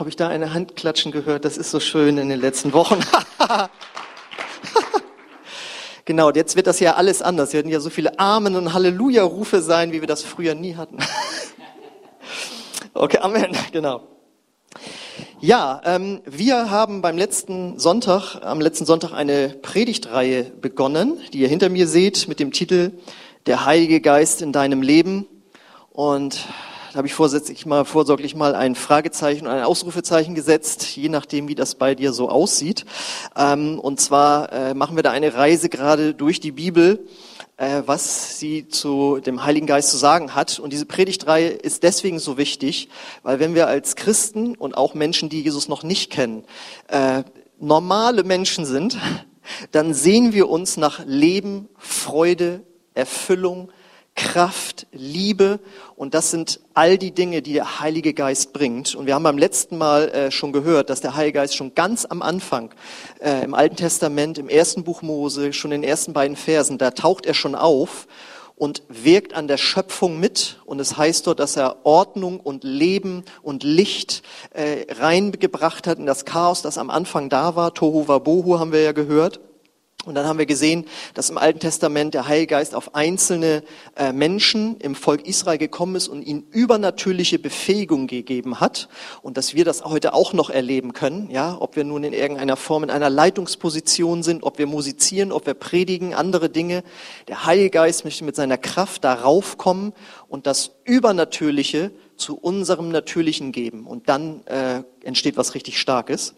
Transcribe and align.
Habe 0.00 0.08
ich 0.08 0.16
da 0.16 0.28
eine 0.28 0.54
Handklatschen 0.54 1.12
gehört? 1.12 1.44
Das 1.44 1.58
ist 1.58 1.70
so 1.70 1.78
schön 1.78 2.16
in 2.16 2.30
den 2.30 2.40
letzten 2.40 2.72
Wochen. 2.72 3.00
genau, 6.06 6.30
jetzt 6.30 6.56
wird 6.56 6.66
das 6.66 6.80
ja 6.80 6.94
alles 6.94 7.20
anders. 7.20 7.52
Wir 7.52 7.58
werden 7.58 7.70
ja 7.70 7.80
so 7.80 7.90
viele 7.90 8.18
Amen 8.18 8.56
und 8.56 8.72
Halleluja-Rufe 8.72 9.60
sein, 9.60 9.92
wie 9.92 10.00
wir 10.00 10.08
das 10.08 10.22
früher 10.22 10.54
nie 10.54 10.76
hatten. 10.76 10.96
okay, 12.94 13.18
Amen, 13.18 13.54
genau. 13.72 14.08
Ja, 15.38 15.82
ähm, 15.84 16.22
wir 16.24 16.70
haben 16.70 17.02
beim 17.02 17.18
letzten 17.18 17.78
Sonntag, 17.78 18.36
am 18.42 18.62
letzten 18.62 18.86
Sonntag 18.86 19.12
eine 19.12 19.50
Predigtreihe 19.50 20.44
begonnen, 20.44 21.20
die 21.34 21.40
ihr 21.40 21.48
hinter 21.48 21.68
mir 21.68 21.86
seht, 21.86 22.26
mit 22.26 22.40
dem 22.40 22.52
Titel 22.52 22.92
Der 23.44 23.66
Heilige 23.66 24.00
Geist 24.00 24.40
in 24.40 24.52
deinem 24.52 24.80
Leben. 24.80 25.26
Und 25.90 26.46
da 26.90 26.96
habe 26.96 27.06
ich 27.06 27.14
vorsätzlich 27.14 27.66
mal, 27.66 27.84
vorsorglich 27.84 28.34
mal 28.34 28.56
ein 28.56 28.74
Fragezeichen 28.74 29.46
und 29.46 29.52
ein 29.52 29.62
Ausrufezeichen 29.62 30.34
gesetzt, 30.34 30.96
je 30.96 31.08
nachdem, 31.08 31.46
wie 31.46 31.54
das 31.54 31.76
bei 31.76 31.94
dir 31.94 32.12
so 32.12 32.28
aussieht. 32.28 32.84
Ähm, 33.36 33.78
und 33.78 34.00
zwar 34.00 34.52
äh, 34.52 34.74
machen 34.74 34.96
wir 34.96 35.04
da 35.04 35.12
eine 35.12 35.34
Reise 35.34 35.68
gerade 35.68 36.14
durch 36.14 36.40
die 36.40 36.50
Bibel, 36.50 37.06
äh, 37.58 37.82
was 37.86 38.40
sie 38.40 38.66
zu 38.66 39.20
dem 39.24 39.44
Heiligen 39.44 39.68
Geist 39.68 39.90
zu 39.90 39.98
sagen 39.98 40.34
hat. 40.34 40.58
Und 40.58 40.72
diese 40.72 40.84
Predigtreihe 40.84 41.50
ist 41.50 41.84
deswegen 41.84 42.18
so 42.18 42.36
wichtig, 42.36 42.88
weil 43.22 43.38
wenn 43.38 43.54
wir 43.54 43.68
als 43.68 43.94
Christen 43.94 44.56
und 44.56 44.76
auch 44.76 44.94
Menschen, 44.94 45.28
die 45.28 45.42
Jesus 45.42 45.68
noch 45.68 45.84
nicht 45.84 46.10
kennen, 46.10 46.42
äh, 46.88 47.22
normale 47.60 48.24
Menschen 48.24 48.64
sind, 48.64 48.98
dann 49.70 49.94
sehen 49.94 50.32
wir 50.32 50.48
uns 50.48 50.76
nach 50.76 51.04
Leben, 51.06 51.68
Freude, 51.78 52.62
Erfüllung, 52.94 53.70
Kraft, 54.20 54.86
Liebe 54.92 55.60
und 55.96 56.12
das 56.12 56.30
sind 56.30 56.60
all 56.74 56.98
die 56.98 57.10
Dinge, 57.10 57.40
die 57.40 57.54
der 57.54 57.80
Heilige 57.80 58.12
Geist 58.12 58.52
bringt. 58.52 58.94
Und 58.94 59.06
wir 59.06 59.14
haben 59.14 59.22
beim 59.22 59.38
letzten 59.38 59.78
Mal 59.78 60.10
äh, 60.10 60.30
schon 60.30 60.52
gehört, 60.52 60.90
dass 60.90 61.00
der 61.00 61.16
Heilige 61.16 61.38
Geist 61.38 61.56
schon 61.56 61.74
ganz 61.74 62.04
am 62.04 62.20
Anfang 62.20 62.70
äh, 63.20 63.42
im 63.42 63.54
Alten 63.54 63.76
Testament, 63.76 64.36
im 64.36 64.50
ersten 64.50 64.84
Buch 64.84 65.00
Mose, 65.00 65.54
schon 65.54 65.72
in 65.72 65.80
den 65.80 65.88
ersten 65.88 66.12
beiden 66.12 66.36
Versen, 66.36 66.76
da 66.76 66.90
taucht 66.90 67.24
er 67.24 67.32
schon 67.32 67.54
auf 67.54 68.06
und 68.56 68.82
wirkt 68.88 69.32
an 69.32 69.48
der 69.48 69.56
Schöpfung 69.56 70.20
mit. 70.20 70.60
Und 70.66 70.80
es 70.80 70.98
heißt 70.98 71.26
dort, 71.26 71.40
dass 71.40 71.56
er 71.56 71.78
Ordnung 71.84 72.40
und 72.40 72.62
Leben 72.62 73.24
und 73.40 73.62
Licht 73.62 74.22
äh, 74.50 74.84
reingebracht 74.92 75.86
hat 75.86 75.98
in 75.98 76.04
das 76.04 76.26
Chaos, 76.26 76.60
das 76.60 76.76
am 76.76 76.90
Anfang 76.90 77.30
da 77.30 77.56
war. 77.56 77.72
Tohu 77.72 78.06
Wabohu 78.06 78.58
haben 78.58 78.72
wir 78.72 78.82
ja 78.82 78.92
gehört. 78.92 79.40
Und 80.06 80.14
dann 80.14 80.26
haben 80.26 80.38
wir 80.38 80.46
gesehen, 80.46 80.86
dass 81.12 81.28
im 81.28 81.36
Alten 81.36 81.60
Testament 81.60 82.14
der 82.14 82.26
Heilgeist 82.26 82.74
auf 82.74 82.94
einzelne 82.94 83.62
äh, 83.96 84.12
Menschen 84.12 84.78
im 84.78 84.94
Volk 84.94 85.26
Israel 85.26 85.58
gekommen 85.58 85.94
ist 85.94 86.08
und 86.08 86.22
ihnen 86.22 86.46
übernatürliche 86.50 87.38
Befähigung 87.38 88.06
gegeben 88.06 88.60
hat 88.60 88.88
und 89.20 89.36
dass 89.36 89.54
wir 89.54 89.66
das 89.66 89.84
heute 89.84 90.14
auch 90.14 90.32
noch 90.32 90.48
erleben 90.48 90.94
können, 90.94 91.28
ja, 91.30 91.54
ob 91.60 91.76
wir 91.76 91.84
nun 91.84 92.02
in 92.02 92.14
irgendeiner 92.14 92.56
Form 92.56 92.82
in 92.84 92.90
einer 92.90 93.10
Leitungsposition 93.10 94.22
sind, 94.22 94.42
ob 94.42 94.56
wir 94.56 94.66
musizieren, 94.66 95.32
ob 95.32 95.44
wir 95.44 95.52
predigen, 95.52 96.14
andere 96.14 96.48
Dinge. 96.48 96.82
Der 97.28 97.44
Heilgeist 97.44 98.06
möchte 98.06 98.24
mit 98.24 98.36
seiner 98.36 98.56
Kraft 98.56 99.04
darauf 99.04 99.58
kommen 99.58 99.92
und 100.28 100.46
das 100.46 100.70
Übernatürliche 100.84 101.90
zu 102.16 102.38
unserem 102.38 102.90
Natürlichen 102.90 103.52
geben 103.52 103.86
und 103.86 104.08
dann 104.08 104.46
äh, 104.46 104.82
entsteht 105.04 105.36
was 105.36 105.54
richtig 105.54 105.78
Starkes. 105.78 106.34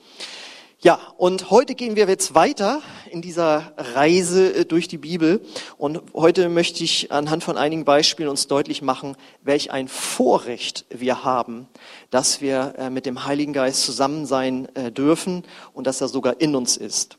Ja, 0.84 0.98
und 1.16 1.52
heute 1.52 1.76
gehen 1.76 1.94
wir 1.94 2.08
jetzt 2.08 2.34
weiter 2.34 2.82
in 3.08 3.22
dieser 3.22 3.72
Reise 3.76 4.52
äh, 4.52 4.64
durch 4.64 4.88
die 4.88 4.98
Bibel. 4.98 5.40
Und 5.78 6.02
heute 6.12 6.48
möchte 6.48 6.82
ich 6.82 7.12
anhand 7.12 7.44
von 7.44 7.56
einigen 7.56 7.84
Beispielen 7.84 8.28
uns 8.28 8.48
deutlich 8.48 8.82
machen, 8.82 9.14
welch 9.42 9.70
ein 9.70 9.86
Vorrecht 9.86 10.84
wir 10.90 11.22
haben, 11.22 11.68
dass 12.10 12.40
wir 12.40 12.74
äh, 12.78 12.90
mit 12.90 13.06
dem 13.06 13.24
Heiligen 13.24 13.52
Geist 13.52 13.84
zusammen 13.84 14.26
sein 14.26 14.66
äh, 14.74 14.90
dürfen 14.90 15.44
und 15.72 15.86
dass 15.86 16.00
er 16.00 16.08
sogar 16.08 16.40
in 16.40 16.56
uns 16.56 16.76
ist. 16.76 17.16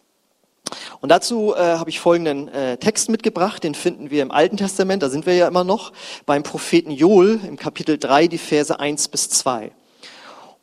Und 1.00 1.08
dazu 1.08 1.56
äh, 1.56 1.59
habe 1.59 1.89
ich 1.89 2.02
folgenden 2.02 2.50
äh, 2.50 2.75
Text 2.75 3.09
mitgebracht, 3.09 3.63
den 3.63 3.75
finden 3.75 4.09
wir 4.09 4.23
im 4.23 4.31
Alten 4.31 4.57
Testament, 4.57 5.03
da 5.03 5.09
sind 5.09 5.25
wir 5.25 5.35
ja 5.35 5.47
immer 5.47 5.63
noch, 5.63 5.94
beim 6.25 6.44
Propheten 6.44 6.91
Joel 6.91 7.40
im 7.47 7.56
Kapitel 7.56 7.97
3, 7.97 8.28
die 8.28 8.38
Verse 8.40 8.78
1 8.78 9.07
bis 9.07 9.29
2. 9.29 9.72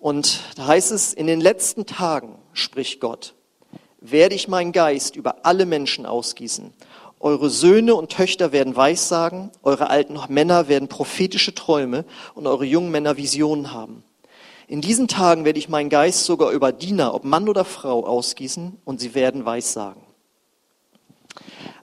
Und 0.00 0.40
da 0.56 0.66
heißt 0.66 0.92
es, 0.92 1.12
in 1.12 1.26
den 1.26 1.40
letzten 1.40 1.84
Tagen, 1.84 2.38
spricht 2.54 3.00
Gott, 3.00 3.34
werde 4.00 4.34
ich 4.34 4.48
meinen 4.48 4.72
Geist 4.72 5.14
über 5.14 5.44
alle 5.44 5.66
Menschen 5.66 6.06
ausgießen. 6.06 6.72
Eure 7.20 7.50
Söhne 7.50 7.94
und 7.94 8.10
Töchter 8.10 8.50
werden 8.50 8.74
Weissagen, 8.74 9.50
eure 9.62 9.90
alten 9.90 10.18
Männer 10.28 10.68
werden 10.68 10.88
prophetische 10.88 11.54
Träume 11.54 12.06
und 12.34 12.46
eure 12.46 12.64
jungen 12.64 12.90
Männer 12.90 13.18
Visionen 13.18 13.74
haben. 13.74 14.02
In 14.68 14.80
diesen 14.80 15.06
Tagen 15.06 15.44
werde 15.44 15.58
ich 15.58 15.68
meinen 15.68 15.90
Geist 15.90 16.24
sogar 16.24 16.50
über 16.52 16.72
Diener, 16.72 17.12
ob 17.12 17.24
Mann 17.24 17.46
oder 17.46 17.66
Frau, 17.66 18.06
ausgießen 18.06 18.78
und 18.86 19.00
sie 19.00 19.14
werden 19.14 19.44
Weissagen. 19.44 20.00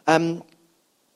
Ähm, 0.07 0.41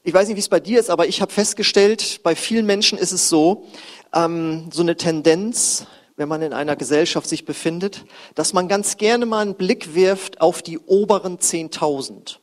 ich 0.03 0.13
weiß 0.13 0.28
nicht, 0.28 0.35
wie 0.35 0.41
es 0.41 0.50
bei 0.50 0.59
dir 0.59 0.79
ist, 0.79 0.91
aber 0.91 1.07
ich 1.07 1.19
habe 1.22 1.31
festgestellt, 1.31 2.19
bei 2.22 2.35
vielen 2.35 2.67
Menschen 2.67 3.00
ist 3.00 3.11
es 3.11 3.28
so, 3.28 3.66
ähm, 4.13 4.69
so 4.72 4.84
eine 4.84 4.97
Tendenz, 4.97 5.88
wenn 6.21 6.29
man 6.29 6.43
in 6.43 6.53
einer 6.53 6.75
Gesellschaft 6.75 7.27
sich 7.27 7.45
befindet, 7.45 8.05
dass 8.35 8.53
man 8.53 8.67
ganz 8.67 8.97
gerne 8.97 9.25
mal 9.25 9.39
einen 9.39 9.55
Blick 9.55 9.95
wirft 9.95 10.39
auf 10.39 10.61
die 10.61 10.77
oberen 10.77 11.39
10.000. 11.39 12.35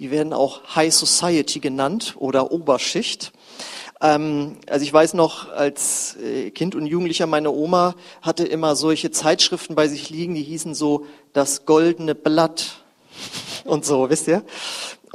Die 0.00 0.10
werden 0.10 0.34
auch 0.34 0.76
High 0.76 0.92
Society 0.92 1.60
genannt 1.60 2.14
oder 2.18 2.52
Oberschicht. 2.52 3.32
Ähm, 4.02 4.58
also 4.68 4.84
ich 4.84 4.92
weiß 4.92 5.14
noch, 5.14 5.50
als 5.50 6.18
äh, 6.22 6.50
Kind 6.50 6.74
und 6.74 6.84
Jugendlicher, 6.84 7.26
meine 7.26 7.50
Oma 7.50 7.94
hatte 8.20 8.44
immer 8.44 8.76
solche 8.76 9.10
Zeitschriften 9.10 9.74
bei 9.74 9.88
sich 9.88 10.10
liegen, 10.10 10.34
die 10.34 10.42
hießen 10.42 10.74
so 10.74 11.06
das 11.32 11.64
goldene 11.64 12.14
Blatt 12.14 12.82
und 13.64 13.86
so, 13.86 14.10
wisst 14.10 14.28
ihr? 14.28 14.44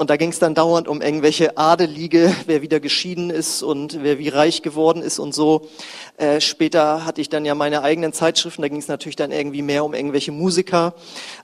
Und 0.01 0.09
da 0.09 0.17
ging 0.17 0.31
es 0.31 0.39
dann 0.39 0.55
dauernd 0.55 0.87
um 0.87 0.99
irgendwelche 0.99 1.59
Adelige, 1.59 2.35
wer 2.47 2.63
wieder 2.63 2.79
geschieden 2.79 3.29
ist 3.29 3.61
und 3.61 4.01
wer 4.01 4.17
wie 4.17 4.29
reich 4.29 4.63
geworden 4.63 5.03
ist 5.03 5.19
und 5.19 5.31
so. 5.31 5.69
Äh, 6.17 6.41
später 6.41 7.05
hatte 7.05 7.21
ich 7.21 7.29
dann 7.29 7.45
ja 7.45 7.53
meine 7.53 7.83
eigenen 7.83 8.11
Zeitschriften, 8.11 8.63
da 8.63 8.67
ging 8.67 8.79
es 8.79 8.87
natürlich 8.87 9.15
dann 9.15 9.31
irgendwie 9.31 9.61
mehr 9.61 9.85
um 9.85 9.93
irgendwelche 9.93 10.31
Musiker. 10.31 10.95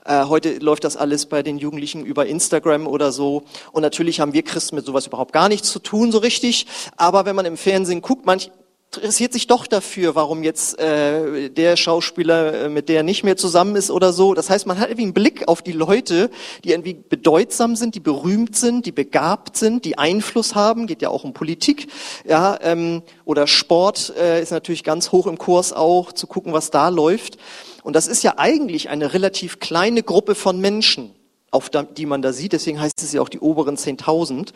Äh, 0.04 0.24
heute 0.24 0.58
läuft 0.58 0.82
das 0.82 0.96
alles 0.96 1.26
bei 1.26 1.44
den 1.44 1.58
Jugendlichen 1.58 2.04
über 2.04 2.26
Instagram 2.26 2.88
oder 2.88 3.12
so. 3.12 3.44
Und 3.70 3.82
natürlich 3.82 4.18
haben 4.18 4.32
wir 4.32 4.42
Christen 4.42 4.74
mit 4.74 4.84
sowas 4.84 5.06
überhaupt 5.06 5.32
gar 5.32 5.48
nichts 5.48 5.70
zu 5.70 5.78
tun, 5.78 6.10
so 6.10 6.18
richtig. 6.18 6.66
Aber 6.96 7.26
wenn 7.26 7.36
man 7.36 7.46
im 7.46 7.56
Fernsehen 7.56 8.02
guckt, 8.02 8.26
manch, 8.26 8.50
interessiert 8.96 9.34
sich 9.34 9.46
doch 9.46 9.66
dafür, 9.66 10.14
warum 10.14 10.42
jetzt 10.42 10.78
äh, 10.80 11.50
der 11.50 11.76
Schauspieler 11.76 12.64
äh, 12.64 12.68
mit 12.70 12.88
der 12.88 13.02
nicht 13.02 13.22
mehr 13.22 13.36
zusammen 13.36 13.76
ist 13.76 13.90
oder 13.90 14.14
so. 14.14 14.32
Das 14.32 14.48
heißt, 14.48 14.66
man 14.66 14.78
hat 14.78 14.88
irgendwie 14.88 15.04
einen 15.04 15.12
Blick 15.12 15.46
auf 15.46 15.60
die 15.60 15.72
Leute, 15.72 16.30
die 16.64 16.70
irgendwie 16.70 16.94
bedeutsam 16.94 17.76
sind, 17.76 17.94
die 17.94 18.00
berühmt 18.00 18.56
sind, 18.56 18.86
die 18.86 18.92
begabt 18.92 19.58
sind, 19.58 19.84
die 19.84 19.98
Einfluss 19.98 20.54
haben. 20.54 20.86
Geht 20.86 21.02
ja 21.02 21.10
auch 21.10 21.24
um 21.24 21.34
Politik, 21.34 21.88
ja, 22.26 22.58
ähm, 22.62 23.02
oder 23.26 23.46
Sport 23.46 24.14
äh, 24.18 24.42
ist 24.42 24.52
natürlich 24.52 24.84
ganz 24.84 25.12
hoch 25.12 25.26
im 25.26 25.36
Kurs 25.36 25.74
auch 25.74 26.12
zu 26.12 26.26
gucken, 26.26 26.54
was 26.54 26.70
da 26.70 26.88
läuft. 26.88 27.36
Und 27.82 27.94
das 27.94 28.06
ist 28.06 28.22
ja 28.22 28.34
eigentlich 28.38 28.88
eine 28.88 29.12
relativ 29.12 29.60
kleine 29.60 30.02
Gruppe 30.02 30.34
von 30.34 30.60
Menschen 30.60 31.14
auf 31.50 31.70
die 31.70 32.04
man 32.04 32.20
da 32.20 32.34
sieht. 32.34 32.52
Deswegen 32.52 32.78
heißt 32.78 33.02
es 33.02 33.14
ja 33.14 33.22
auch 33.22 33.30
die 33.30 33.40
oberen 33.40 33.76
10.000. 33.76 34.50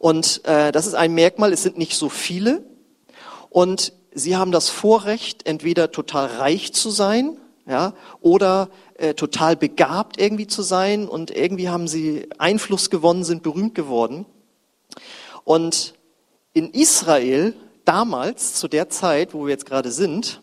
Und 0.00 0.40
äh, 0.44 0.72
das 0.72 0.88
ist 0.88 0.94
ein 0.94 1.14
Merkmal. 1.14 1.52
Es 1.52 1.62
sind 1.62 1.78
nicht 1.78 1.96
so 1.96 2.08
viele. 2.08 2.64
Und 3.52 3.92
sie 4.14 4.34
haben 4.34 4.50
das 4.50 4.70
Vorrecht, 4.70 5.46
entweder 5.46 5.92
total 5.92 6.26
reich 6.26 6.72
zu 6.72 6.88
sein, 6.88 7.36
ja, 7.66 7.92
oder 8.22 8.70
äh, 8.94 9.12
total 9.12 9.56
begabt 9.56 10.18
irgendwie 10.18 10.46
zu 10.46 10.62
sein 10.62 11.06
und 11.06 11.30
irgendwie 11.30 11.68
haben 11.68 11.86
sie 11.86 12.28
Einfluss 12.38 12.88
gewonnen, 12.88 13.24
sind 13.24 13.42
berühmt 13.42 13.74
geworden. 13.74 14.24
Und 15.44 15.94
in 16.54 16.70
Israel 16.70 17.54
damals, 17.84 18.54
zu 18.54 18.68
der 18.68 18.88
Zeit, 18.88 19.34
wo 19.34 19.44
wir 19.44 19.50
jetzt 19.50 19.66
gerade 19.66 19.92
sind, 19.92 20.42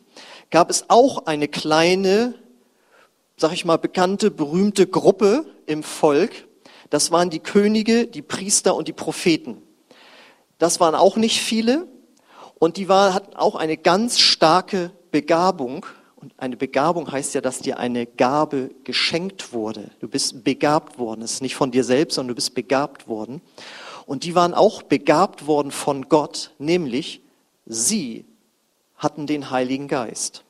gab 0.51 0.69
es 0.69 0.85
auch 0.89 1.25
eine 1.25 1.47
kleine, 1.47 2.35
sag 3.37 3.53
ich 3.53 3.65
mal, 3.65 3.77
bekannte, 3.77 4.29
berühmte 4.29 4.85
Gruppe 4.85 5.45
im 5.65 5.81
Volk. 5.81 6.47
Das 6.91 7.11
waren 7.11 7.31
die 7.31 7.39
Könige, 7.39 8.05
die 8.05 8.21
Priester 8.21 8.75
und 8.75 8.87
die 8.87 8.93
Propheten. 8.93 9.63
Das 10.59 10.79
waren 10.79 10.95
auch 10.95 11.17
nicht 11.17 11.39
viele, 11.39 11.87
und 12.59 12.77
die 12.77 12.89
war, 12.89 13.13
hatten 13.13 13.35
auch 13.35 13.55
eine 13.55 13.77
ganz 13.77 14.19
starke 14.19 14.91
Begabung. 15.11 15.85
Und 16.17 16.33
eine 16.37 16.57
Begabung 16.57 17.09
heißt 17.09 17.33
ja, 17.33 17.41
dass 17.41 17.59
dir 17.59 17.79
eine 17.79 18.05
Gabe 18.05 18.71
geschenkt 18.83 19.53
wurde. 19.53 19.89
Du 20.01 20.09
bist 20.09 20.43
begabt 20.43 20.99
worden. 20.99 21.21
Es 21.21 21.35
ist 21.35 21.41
nicht 21.41 21.55
von 21.55 21.71
dir 21.71 21.85
selbst, 21.85 22.15
sondern 22.15 22.29
du 22.29 22.35
bist 22.35 22.53
begabt 22.53 23.07
worden. 23.07 23.41
Und 24.05 24.25
die 24.25 24.35
waren 24.35 24.53
auch 24.53 24.81
begabt 24.81 25.47
worden 25.47 25.71
von 25.71 26.09
Gott, 26.09 26.51
nämlich 26.57 27.21
sie 27.65 28.25
hatten 28.97 29.27
den 29.27 29.51
Heiligen 29.51 29.87
Geist. 29.87 30.43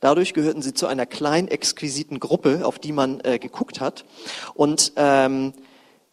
Dadurch 0.00 0.32
gehörten 0.32 0.62
sie 0.62 0.74
zu 0.74 0.86
einer 0.86 1.06
kleinen, 1.06 1.48
exquisiten 1.48 2.20
Gruppe, 2.20 2.64
auf 2.64 2.78
die 2.78 2.92
man 2.92 3.20
äh, 3.20 3.38
geguckt 3.38 3.80
hat. 3.80 4.04
Und 4.54 4.92
ähm, 4.96 5.52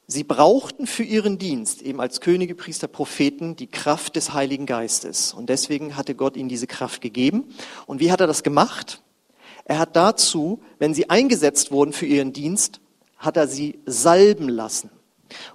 Sie 0.08 0.24
brauchten 0.24 0.86
für 0.86 1.04
ihren 1.04 1.40
Dienst, 1.40 1.82
eben 1.82 2.00
als 2.00 2.22
Könige, 2.22 2.54
Priester, 2.54 2.88
Propheten, 2.88 3.56
die 3.56 3.68
Kraft 3.68 4.16
des 4.16 4.34
Heiligen 4.34 4.68
Geistes. 4.68 5.34
Und 5.34 5.50
deswegen 5.50 5.96
hatte 5.96 6.14
Gott 6.14 6.38
ihnen 6.38 6.50
diese 6.50 6.68
Kraft 6.68 7.02
gegeben. 7.02 7.46
Und 7.88 8.00
wie 8.00 8.12
hat 8.12 8.22
er 8.22 8.28
das 8.28 8.44
gemacht? 8.44 9.02
Er 9.64 9.80
hat 9.80 9.96
dazu, 9.96 10.62
wenn 10.78 10.94
sie 10.94 11.10
eingesetzt 11.10 11.72
wurden 11.72 11.92
für 11.92 12.06
ihren 12.06 12.34
Dienst, 12.34 12.82
hat 13.18 13.36
er 13.36 13.48
sie 13.48 13.80
salben 13.88 14.48
lassen. 14.48 14.92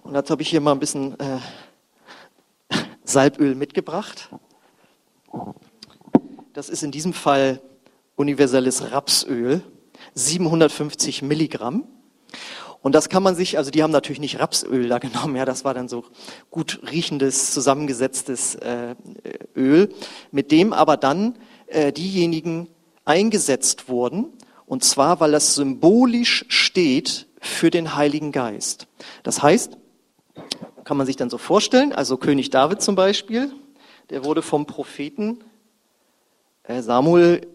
Und 0.03 0.15
dazu 0.15 0.33
habe 0.33 0.43
ich 0.43 0.51
hier 0.51 0.61
mal 0.61 0.73
ein 0.73 0.81
bisschen 0.81 1.19
äh, 1.21 1.39
Salböl 3.05 3.55
mitgebracht. 3.55 4.31
Das 6.53 6.69
ist 6.69 6.83
in 6.83 6.91
diesem 6.91 7.13
Fall 7.13 7.61
universelles 8.17 8.91
Rapsöl, 8.91 9.63
750 10.15 11.23
Milligramm. 11.23 11.85
Und 12.83 12.95
das 12.95 13.09
kann 13.09 13.23
man 13.23 13.37
sich, 13.37 13.59
also 13.59 13.71
die 13.71 13.83
haben 13.83 13.91
natürlich 13.91 14.21
nicht 14.21 14.41
Rapsöl 14.41 14.89
da 14.89 14.99
genommen, 15.01 15.37
ja, 15.37 15.45
das 15.45 15.65
war 15.65 15.75
dann 15.75 15.89
so 15.89 16.05
gut 16.51 16.81
riechendes, 16.91 17.53
zusammengesetztes 17.53 18.55
äh, 18.57 18.95
Öl, 19.55 19.95
mit 20.31 20.51
dem 20.51 20.73
aber 20.73 20.97
dann 20.97 21.37
äh, 21.67 21.93
diejenigen 21.93 22.69
eingesetzt 23.05 23.89
wurden, 23.89 24.33
und 24.67 24.85
zwar, 24.85 25.21
weil 25.21 25.33
das 25.33 25.57
symbolisch 25.57 26.45
steht 26.49 27.27
für 27.41 27.71
den 27.71 27.97
Heiligen 27.97 28.31
Geist. 28.31 28.87
Das 29.25 29.43
heißt, 29.43 29.77
kann 30.85 30.97
man 30.97 31.07
sich 31.07 31.17
dann 31.17 31.31
so 31.31 31.39
vorstellen, 31.39 31.93
also 31.93 32.17
König 32.17 32.51
David 32.51 32.81
zum 32.81 32.95
Beispiel, 32.95 33.53
der 34.11 34.25
wurde 34.25 34.43
vom 34.43 34.67
Propheten 34.67 35.41
äh, 36.65 36.83
Samuel, 36.83 37.47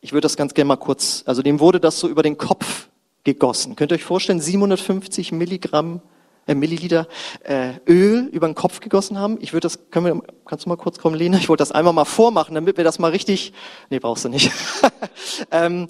ich 0.00 0.12
würde 0.12 0.22
das 0.22 0.36
ganz 0.36 0.54
gerne 0.54 0.68
mal 0.68 0.76
kurz, 0.76 1.22
also 1.26 1.42
dem 1.42 1.60
wurde 1.60 1.78
das 1.78 2.00
so 2.00 2.08
über 2.08 2.22
den 2.22 2.38
Kopf 2.38 2.88
gegossen. 3.24 3.76
Könnt 3.76 3.92
ihr 3.92 3.96
euch 3.96 4.04
vorstellen, 4.04 4.40
750 4.40 5.32
Milligramm, 5.32 6.00
äh, 6.46 6.54
Milliliter 6.54 7.06
äh, 7.44 7.74
Öl 7.86 8.28
über 8.32 8.48
den 8.48 8.54
Kopf 8.54 8.80
gegossen 8.80 9.18
haben? 9.18 9.38
Ich 9.40 9.52
würde 9.52 9.66
das, 9.66 9.90
können 9.90 10.06
wir, 10.06 10.22
kannst 10.44 10.64
du 10.64 10.68
mal 10.68 10.76
kurz 10.76 10.98
kommen, 10.98 11.16
Lena? 11.16 11.38
Ich 11.38 11.48
wollte 11.48 11.62
das 11.62 11.72
einmal 11.72 11.92
mal 11.92 12.04
vormachen, 12.04 12.54
damit 12.54 12.76
wir 12.76 12.84
das 12.84 12.98
mal 12.98 13.10
richtig, 13.10 13.52
nee, 13.90 13.98
brauchst 13.98 14.24
du 14.24 14.28
nicht. 14.28 14.50
ähm, 15.50 15.88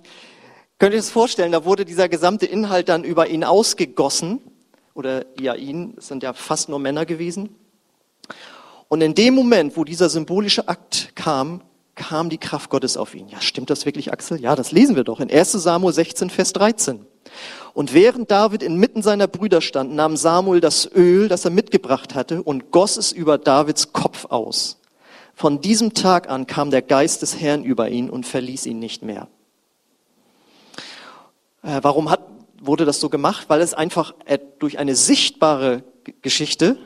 könnt 0.79 0.93
ihr 0.93 0.99
das 0.99 1.11
vorstellen, 1.11 1.53
da 1.53 1.65
wurde 1.65 1.85
dieser 1.85 2.09
gesamte 2.09 2.47
Inhalt 2.47 2.89
dann 2.89 3.05
über 3.05 3.29
ihn 3.29 3.45
ausgegossen, 3.45 4.41
oder 4.95 5.25
ja 5.41 5.55
ihn, 5.55 5.95
es 5.97 6.09
sind 6.09 6.23
ja 6.23 6.33
fast 6.33 6.69
nur 6.69 6.79
Männer 6.79 7.07
gewesen. 7.07 7.55
Und 8.89 9.01
in 9.01 9.15
dem 9.15 9.35
Moment, 9.35 9.77
wo 9.77 9.85
dieser 9.85 10.11
symbolische 10.11 10.69
Akt 10.69 11.13
kam, 11.15 11.63
kam 11.95 12.29
die 12.29 12.39
Kraft 12.39 12.69
Gottes 12.71 12.97
auf 12.97 13.15
ihn. 13.15 13.29
Ja, 13.29 13.41
stimmt 13.41 13.71
das 13.71 13.87
wirklich, 13.87 14.13
Axel? 14.13 14.41
Ja, 14.41 14.55
das 14.55 14.73
lesen 14.73 14.97
wir 14.97 15.05
doch 15.05 15.21
in 15.21 15.31
1 15.31 15.53
Samuel 15.53 15.95
16, 15.95 16.31
Vers 16.31 16.53
13. 16.53 17.07
Und 17.75 17.95
während 17.95 18.31
David 18.31 18.63
inmitten 18.63 19.03
seiner 19.03 19.27
Brüder 19.27 19.61
stand, 19.61 19.95
nahm 19.95 20.17
Samuel 20.17 20.61
das 20.61 20.91
Öl, 20.95 21.29
das 21.29 21.45
er 21.45 21.51
mitgebracht 21.51 22.15
hatte, 22.15 22.43
und 22.43 22.71
goss 22.71 22.97
es 22.97 23.13
über 23.13 23.39
Davids 23.39 23.93
Kopf 23.93 24.27
aus. 24.27 24.79
Von 25.35 25.61
diesem 25.61 25.95
Tag 25.95 26.29
an 26.29 26.47
kam 26.47 26.71
der 26.71 26.83
Geist 26.83 27.23
des 27.23 27.41
Herrn 27.41 27.65
über 27.65 27.89
ihn 27.89 28.11
und 28.11 28.27
verließ 28.27 28.67
ihn 28.67 28.79
nicht 28.79 29.03
mehr. 29.03 29.29
Äh, 31.63 31.81
warum 31.83 32.11
hat, 32.11 32.21
wurde 32.61 32.85
das 32.85 33.01
so 33.01 33.09
gemacht? 33.09 33.47
Weil 33.49 33.63
es 33.63 33.73
einfach 33.73 34.15
äh, 34.27 34.39
durch 34.59 34.79
eine 34.79 34.95
sichtbare 34.95 35.83
Geschichte, 36.21 36.77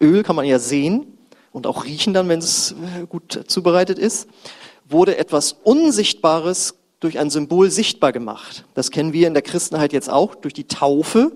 Öl 0.00 0.22
kann 0.24 0.36
man 0.36 0.44
ja 0.44 0.58
sehen, 0.58 1.16
und 1.52 1.66
auch 1.66 1.84
riechen 1.84 2.12
dann, 2.12 2.28
wenn 2.28 2.40
es 2.40 2.72
äh, 2.72 3.06
gut 3.06 3.44
zubereitet 3.46 3.98
ist, 3.98 4.28
wurde 4.88 5.16
etwas 5.16 5.52
Unsichtbares 5.52 6.74
durch 7.00 7.18
ein 7.18 7.28
Symbol 7.28 7.70
sichtbar 7.70 8.12
gemacht. 8.12 8.64
Das 8.74 8.90
kennen 8.90 9.12
wir 9.12 9.26
in 9.26 9.34
der 9.34 9.42
Christenheit 9.42 9.92
jetzt 9.92 10.08
auch. 10.08 10.34
Durch 10.34 10.54
die 10.54 10.66
Taufe 10.66 11.32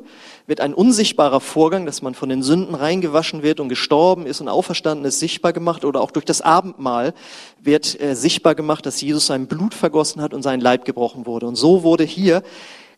wird 0.46 0.60
ein 0.60 0.72
unsichtbarer 0.72 1.40
Vorgang, 1.40 1.84
dass 1.84 2.00
man 2.00 2.14
von 2.14 2.28
den 2.30 2.42
Sünden 2.42 2.74
reingewaschen 2.74 3.42
wird 3.42 3.60
und 3.60 3.68
gestorben 3.68 4.26
ist 4.26 4.40
und 4.40 4.48
auferstanden 4.48 5.04
ist, 5.04 5.20
sichtbar 5.20 5.52
gemacht. 5.52 5.84
Oder 5.84 6.00
auch 6.00 6.10
durch 6.10 6.24
das 6.24 6.40
Abendmahl 6.40 7.12
wird 7.60 8.00
äh, 8.00 8.14
sichtbar 8.16 8.54
gemacht, 8.54 8.86
dass 8.86 9.00
Jesus 9.00 9.26
sein 9.26 9.46
Blut 9.46 9.74
vergossen 9.74 10.22
hat 10.22 10.32
und 10.32 10.42
sein 10.42 10.60
Leib 10.60 10.86
gebrochen 10.86 11.26
wurde. 11.26 11.46
Und 11.46 11.56
so 11.56 11.82
wurde 11.82 12.04
hier 12.04 12.42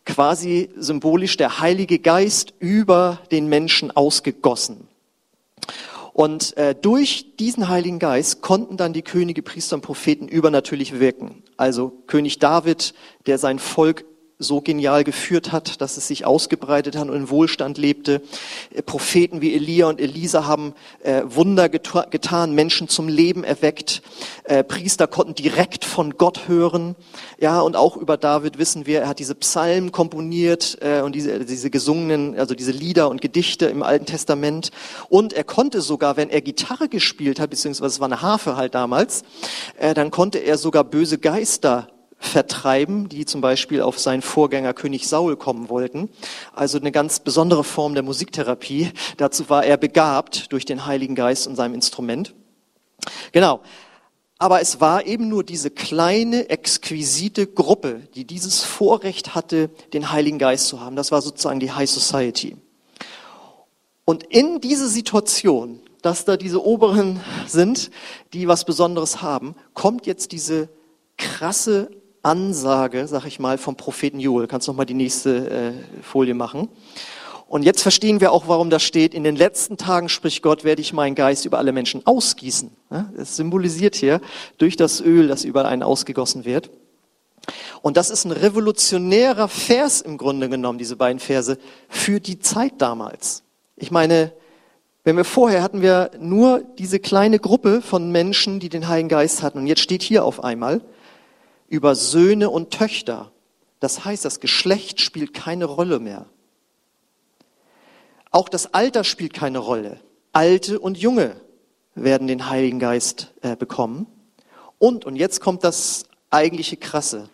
quasi 0.05 0.69
symbolisch 0.77 1.37
der 1.37 1.59
Heilige 1.59 1.99
Geist 1.99 2.53
über 2.59 3.19
den 3.31 3.47
Menschen 3.47 3.91
ausgegossen. 3.91 4.87
Und 6.13 6.55
äh, 6.57 6.75
durch 6.75 7.35
diesen 7.37 7.69
Heiligen 7.69 7.97
Geist 7.97 8.41
konnten 8.41 8.77
dann 8.77 8.93
die 8.93 9.01
Könige, 9.01 9.41
Priester 9.41 9.75
und 9.75 9.81
Propheten 9.81 10.27
übernatürlich 10.27 10.99
wirken. 10.99 11.41
Also 11.57 12.03
König 12.05 12.37
David, 12.37 12.93
der 13.25 13.39
sein 13.39 13.57
Volk 13.57 14.05
so 14.43 14.61
genial 14.61 15.03
geführt 15.03 15.51
hat, 15.51 15.81
dass 15.81 15.97
es 15.97 16.07
sich 16.07 16.25
ausgebreitet 16.25 16.95
hat 16.95 17.09
und 17.09 17.15
in 17.15 17.29
Wohlstand 17.29 17.77
lebte. 17.77 18.21
Äh, 18.73 18.81
Propheten 18.81 19.41
wie 19.41 19.53
Elia 19.53 19.87
und 19.87 19.99
Elisa 19.99 20.45
haben 20.45 20.73
äh, 21.01 21.23
Wunder 21.25 21.69
getan, 21.69 22.53
Menschen 22.53 22.87
zum 22.87 23.07
Leben 23.07 23.43
erweckt. 23.43 24.01
Äh, 24.43 24.63
Priester 24.63 25.07
konnten 25.07 25.35
direkt 25.35 25.85
von 25.85 26.17
Gott 26.17 26.47
hören. 26.47 26.95
Ja, 27.39 27.61
und 27.61 27.75
auch 27.75 27.97
über 27.97 28.17
David 28.17 28.57
wissen 28.57 28.85
wir, 28.85 29.01
er 29.01 29.07
hat 29.07 29.19
diese 29.19 29.35
Psalmen 29.35 29.91
komponiert 29.91 30.77
äh, 30.81 31.01
und 31.01 31.15
diese, 31.15 31.45
diese 31.45 31.69
gesungenen, 31.69 32.37
also 32.37 32.55
diese 32.55 32.71
Lieder 32.71 33.09
und 33.09 33.21
Gedichte 33.21 33.67
im 33.67 33.83
Alten 33.83 34.05
Testament. 34.05 34.71
Und 35.09 35.33
er 35.33 35.43
konnte 35.43 35.81
sogar, 35.81 36.17
wenn 36.17 36.29
er 36.29 36.41
Gitarre 36.41 36.89
gespielt 36.89 37.39
hat, 37.39 37.49
beziehungsweise 37.49 37.95
es 37.95 37.99
war 37.99 38.07
eine 38.07 38.21
Harfe 38.21 38.55
halt 38.55 38.75
damals, 38.75 39.23
äh, 39.77 39.93
dann 39.93 40.11
konnte 40.11 40.39
er 40.39 40.57
sogar 40.57 40.83
böse 40.83 41.17
Geister 41.17 41.87
vertreiben, 42.23 43.09
die 43.09 43.25
zum 43.25 43.41
Beispiel 43.41 43.81
auf 43.81 43.99
seinen 43.99 44.21
Vorgänger 44.21 44.73
König 44.73 45.07
Saul 45.07 45.35
kommen 45.35 45.69
wollten. 45.69 46.09
Also 46.53 46.79
eine 46.79 46.91
ganz 46.91 47.19
besondere 47.19 47.63
Form 47.63 47.93
der 47.93 48.03
Musiktherapie. 48.03 48.91
Dazu 49.17 49.49
war 49.49 49.65
er 49.65 49.77
begabt 49.77 50.51
durch 50.51 50.65
den 50.65 50.85
Heiligen 50.85 51.15
Geist 51.15 51.47
und 51.47 51.55
seinem 51.55 51.73
Instrument. 51.73 52.33
Genau. 53.31 53.61
Aber 54.39 54.61
es 54.61 54.81
war 54.81 55.05
eben 55.05 55.29
nur 55.29 55.43
diese 55.43 55.69
kleine, 55.69 56.49
exquisite 56.49 57.47
Gruppe, 57.47 58.01
die 58.15 58.25
dieses 58.25 58.63
Vorrecht 58.63 59.35
hatte, 59.35 59.69
den 59.93 60.11
Heiligen 60.11 60.39
Geist 60.39 60.67
zu 60.67 60.81
haben. 60.81 60.95
Das 60.95 61.11
war 61.11 61.21
sozusagen 61.21 61.59
die 61.59 61.71
High 61.71 61.89
Society. 61.89 62.57
Und 64.05 64.23
in 64.23 64.59
diese 64.59 64.89
Situation, 64.89 65.79
dass 66.01 66.25
da 66.25 66.35
diese 66.35 66.65
Oberen 66.65 67.21
sind, 67.47 67.89
die 68.33 68.47
was 68.47 68.65
Besonderes 68.65 69.21
haben, 69.21 69.55
kommt 69.73 70.05
jetzt 70.05 70.33
diese 70.33 70.67
krasse 71.17 71.89
Ansage, 72.23 73.07
sag 73.07 73.25
ich 73.25 73.39
mal, 73.39 73.57
vom 73.57 73.75
Propheten 73.75 74.19
Joel. 74.19 74.47
Kannst 74.47 74.67
noch 74.67 74.75
mal 74.75 74.85
die 74.85 74.93
nächste 74.93 75.49
äh, 75.49 75.73
Folie 76.01 76.33
machen. 76.33 76.69
Und 77.47 77.61
jetzt 77.61 77.83
verstehen 77.83 78.19
wir 78.19 78.31
auch, 78.31 78.47
warum 78.47 78.71
da 78.71 78.79
steht, 78.79 79.13
in 79.13 79.23
den 79.23 79.35
letzten 79.35 79.77
Tagen, 79.77 80.09
spricht 80.09 80.41
Gott, 80.41 80.63
werde 80.63 80.81
ich 80.81 80.91
meinen 80.91 81.13
Geist 81.13 81.45
über 81.45 81.59
alle 81.59 81.71
Menschen 81.71 82.03
ausgießen. 82.03 82.71
Das 83.15 83.35
symbolisiert 83.35 83.95
hier 83.95 84.21
durch 84.57 84.75
das 84.75 85.01
Öl, 85.01 85.27
das 85.27 85.43
über 85.43 85.65
einen 85.65 85.83
ausgegossen 85.83 86.45
wird. 86.45 86.71
Und 87.83 87.97
das 87.97 88.09
ist 88.09 88.25
ein 88.25 88.31
revolutionärer 88.31 89.47
Vers 89.49 90.01
im 90.01 90.17
Grunde 90.17 90.49
genommen, 90.49 90.79
diese 90.79 90.95
beiden 90.95 91.19
Verse, 91.19 91.59
für 91.89 92.19
die 92.19 92.39
Zeit 92.39 92.73
damals. 92.79 93.43
Ich 93.75 93.91
meine, 93.91 94.31
wenn 95.03 95.17
wir 95.17 95.25
vorher 95.25 95.61
hatten 95.61 95.81
wir 95.81 96.09
nur 96.19 96.63
diese 96.79 96.99
kleine 96.99 97.37
Gruppe 97.37 97.81
von 97.81 98.11
Menschen, 98.11 98.61
die 98.61 98.69
den 98.69 98.87
Heiligen 98.87 99.09
Geist 99.09 99.43
hatten. 99.43 99.59
Und 99.59 99.67
jetzt 99.67 99.81
steht 99.81 100.01
hier 100.01 100.25
auf 100.25 100.43
einmal, 100.43 100.81
über 101.73 101.95
Söhne 101.95 102.51
und 102.51 102.69
Töchter. 102.69 103.31
Das 103.79 104.05
heißt, 104.05 104.23
das 104.23 104.39
Geschlecht 104.39 105.01
spielt 105.01 105.33
keine 105.33 105.65
Rolle 105.65 105.99
mehr. 105.99 106.27
Auch 108.29 108.47
das 108.47 108.75
Alter 108.75 109.03
spielt 109.03 109.33
keine 109.33 109.57
Rolle. 109.57 109.99
Alte 110.33 110.79
und 110.79 110.99
Junge 110.99 111.35
werden 111.95 112.27
den 112.27 112.47
Heiligen 112.47 112.77
Geist 112.77 113.33
äh, 113.41 113.55
bekommen. 113.55 114.05
Und, 114.77 115.03
und 115.03 115.15
jetzt 115.15 115.41
kommt 115.41 115.63
das 115.63 116.05
eigentliche 116.29 116.77
Krasse, 116.77 117.27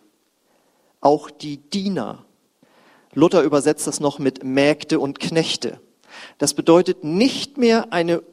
auch 1.02 1.30
die 1.30 1.58
Diener. 1.58 2.24
Luther 3.14 3.44
übersetzt 3.44 3.88
das 3.88 4.00
noch 4.00 4.20
mit 4.20 4.46
Mägde 4.46 5.02
und 5.02 5.20
Knechte. 5.20 5.82
Das 6.38 6.54
bedeutet 6.54 7.04
nicht 7.04 7.58
mehr 7.58 7.92
eine 7.92 8.24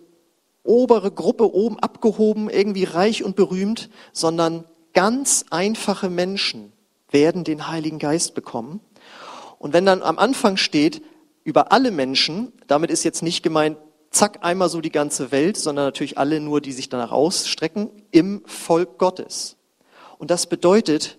obere 0.63 1.11
Gruppe 1.11 1.53
oben 1.53 1.81
abgehoben, 1.81 2.49
irgendwie 2.49 2.85
reich 2.85 3.25
und 3.25 3.35
berühmt, 3.35 3.91
sondern 4.13 4.67
ganz 4.97 5.45
einfache 5.51 6.09
Menschen 6.09 6.73
werden 7.11 7.45
den 7.45 7.69
Heiligen 7.69 7.99
Geist 7.99 8.35
bekommen. 8.35 8.81
Und 9.59 9.75
wenn 9.75 9.85
dann 9.85 10.03
am 10.03 10.19
Anfang 10.19 10.57
steht, 10.57 11.03
über 11.45 11.71
alle 11.71 11.91
Menschen, 11.91 12.51
damit 12.67 12.91
ist 12.91 13.05
jetzt 13.05 13.23
nicht 13.23 13.43
gemeint, 13.43 13.77
zack, 14.11 14.39
einmal 14.41 14.71
so 14.71 14.81
die 14.81 14.91
ganze 14.91 15.31
Welt, 15.33 15.59
sondern 15.59 15.85
natürlich 15.85 16.17
alle 16.17 16.41
nur, 16.41 16.63
die 16.63 16.73
sich 16.73 16.89
danach 16.89 17.13
ausstrecken, 17.13 17.91
im 18.11 18.43
Volk 18.47 18.97
Gottes. 18.97 19.57
Und 20.17 20.31
das 20.31 20.47
bedeutet, 20.47 21.19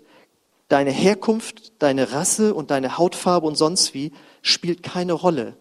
deine 0.70 0.92
Herkunft, 0.92 1.74
deine 1.80 2.12
Rasse 2.14 2.56
und 2.56 2.72
deine 2.72 2.98
Hautfarbe 2.98 3.46
und 3.46 3.58
sonst 3.60 3.94
wie 3.94 4.12
spielt 4.42 4.82
keine 4.82 5.14
Rolle. 5.14 5.56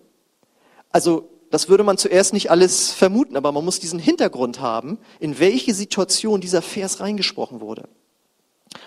Also 0.91 1.29
das 1.51 1.69
würde 1.69 1.85
man 1.85 1.99
zuerst 1.99 2.33
nicht 2.33 2.51
alles 2.51 2.93
vermuten, 2.93 3.37
aber 3.37 3.53
man 3.53 3.65
muss 3.65 3.79
diesen 3.79 3.99
Hintergrund 3.99 4.61
haben, 4.61 4.99
in 5.21 5.39
welche 5.39 5.75
Situation 5.75 6.41
dieser 6.41 6.63
Vers 6.63 7.01
reingesprochen 7.01 7.61
wurde. 7.61 7.91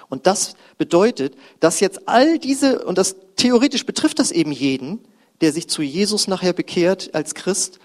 Und 0.09 0.27
das 0.27 0.55
bedeutet, 0.77 1.35
dass 1.59 1.79
jetzt 1.79 2.07
all 2.07 2.39
diese, 2.39 2.85
und 2.85 2.97
das 2.97 3.15
theoretisch 3.35 3.85
betrifft 3.85 4.19
das 4.19 4.31
eben 4.31 4.51
jeden, 4.51 4.99
der 5.41 5.53
sich 5.53 5.67
zu 5.69 5.81
Jesus 5.81 6.27
nachher 6.27 6.53
bekehrt 6.53 7.11
als 7.13 7.33
Christ, 7.33 7.79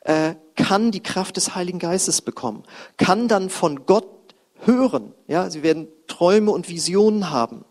äh, 0.00 0.34
kann 0.56 0.90
die 0.90 1.02
Kraft 1.02 1.36
des 1.36 1.54
Heiligen 1.54 1.78
Geistes 1.78 2.22
bekommen, 2.22 2.64
kann 2.96 3.28
dann 3.28 3.50
von 3.50 3.86
Gott 3.86 4.08
hören. 4.60 5.12
Ja, 5.28 5.50
sie 5.50 5.62
werden 5.62 5.88
Träume 6.06 6.50
und 6.50 6.68
Visionen 6.68 7.30
haben. 7.30 7.64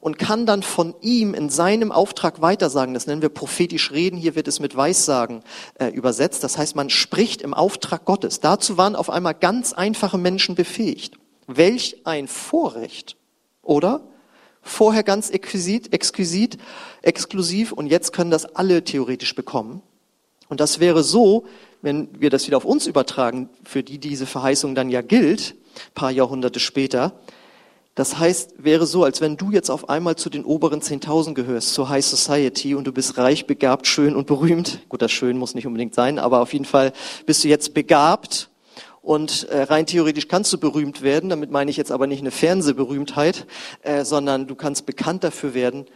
und 0.00 0.18
kann 0.18 0.46
dann 0.46 0.62
von 0.62 0.94
ihm 1.02 1.34
in 1.34 1.50
seinem 1.50 1.92
Auftrag 1.92 2.40
weitersagen. 2.40 2.94
Das 2.94 3.06
nennen 3.06 3.20
wir 3.20 3.28
prophetisch 3.28 3.90
reden. 3.92 4.16
Hier 4.16 4.34
wird 4.34 4.48
es 4.48 4.58
mit 4.58 4.74
Weissagen 4.74 5.42
äh, 5.78 5.88
übersetzt. 5.88 6.42
Das 6.42 6.56
heißt, 6.56 6.74
man 6.74 6.88
spricht 6.88 7.42
im 7.42 7.52
Auftrag 7.52 8.06
Gottes. 8.06 8.40
Dazu 8.40 8.78
waren 8.78 8.96
auf 8.96 9.10
einmal 9.10 9.34
ganz 9.34 9.74
einfache 9.74 10.16
Menschen 10.16 10.54
befähigt. 10.54 11.19
Welch 11.56 12.02
ein 12.04 12.28
Vorrecht, 12.28 13.16
oder? 13.62 14.02
Vorher 14.62 15.02
ganz 15.02 15.30
exquisit, 15.30 15.92
exquisit, 15.92 16.58
exklusiv 17.02 17.72
und 17.72 17.86
jetzt 17.86 18.12
können 18.12 18.30
das 18.30 18.44
alle 18.44 18.84
theoretisch 18.84 19.34
bekommen. 19.34 19.82
Und 20.48 20.60
das 20.60 20.80
wäre 20.80 21.02
so, 21.02 21.44
wenn 21.80 22.08
wir 22.20 22.28
das 22.28 22.46
wieder 22.46 22.56
auf 22.56 22.64
uns 22.64 22.86
übertragen, 22.86 23.48
für 23.64 23.82
die 23.82 23.98
diese 23.98 24.26
Verheißung 24.26 24.74
dann 24.74 24.90
ja 24.90 25.00
gilt, 25.00 25.54
paar 25.94 26.10
Jahrhunderte 26.10 26.60
später. 26.60 27.20
Das 27.94 28.18
heißt, 28.18 28.62
wäre 28.62 28.86
so, 28.86 29.04
als 29.04 29.20
wenn 29.20 29.36
du 29.36 29.50
jetzt 29.50 29.70
auf 29.70 29.88
einmal 29.88 30.16
zu 30.16 30.30
den 30.30 30.44
oberen 30.44 30.80
10.000 30.80 31.34
gehörst, 31.34 31.74
zur 31.74 31.88
High 31.88 32.04
Society 32.04 32.74
und 32.74 32.86
du 32.86 32.92
bist 32.92 33.16
reich, 33.16 33.46
begabt, 33.46 33.86
schön 33.86 34.14
und 34.14 34.26
berühmt. 34.26 34.80
Gut, 34.88 35.02
das 35.02 35.12
schön 35.12 35.38
muss 35.38 35.54
nicht 35.54 35.66
unbedingt 35.66 35.94
sein, 35.94 36.18
aber 36.18 36.40
auf 36.40 36.52
jeden 36.52 36.64
Fall 36.64 36.92
bist 37.26 37.44
du 37.44 37.48
jetzt 37.48 37.74
begabt 37.74 38.49
und 39.02 39.48
äh, 39.48 39.62
rein 39.62 39.86
theoretisch 39.86 40.28
kannst 40.28 40.52
du 40.52 40.58
berühmt 40.58 41.02
werden. 41.02 41.30
Damit 41.30 41.50
meine 41.50 41.70
ich 41.70 41.76
jetzt 41.76 41.90
aber 41.90 42.06
nicht 42.06 42.20
eine 42.20 42.30
Fernsehberühmtheit, 42.30 43.46
äh, 43.82 44.04
sondern 44.04 44.46
du 44.46 44.54
kannst 44.54 44.86
bekannt 44.86 45.24
dafür 45.24 45.54
werden. 45.54 45.86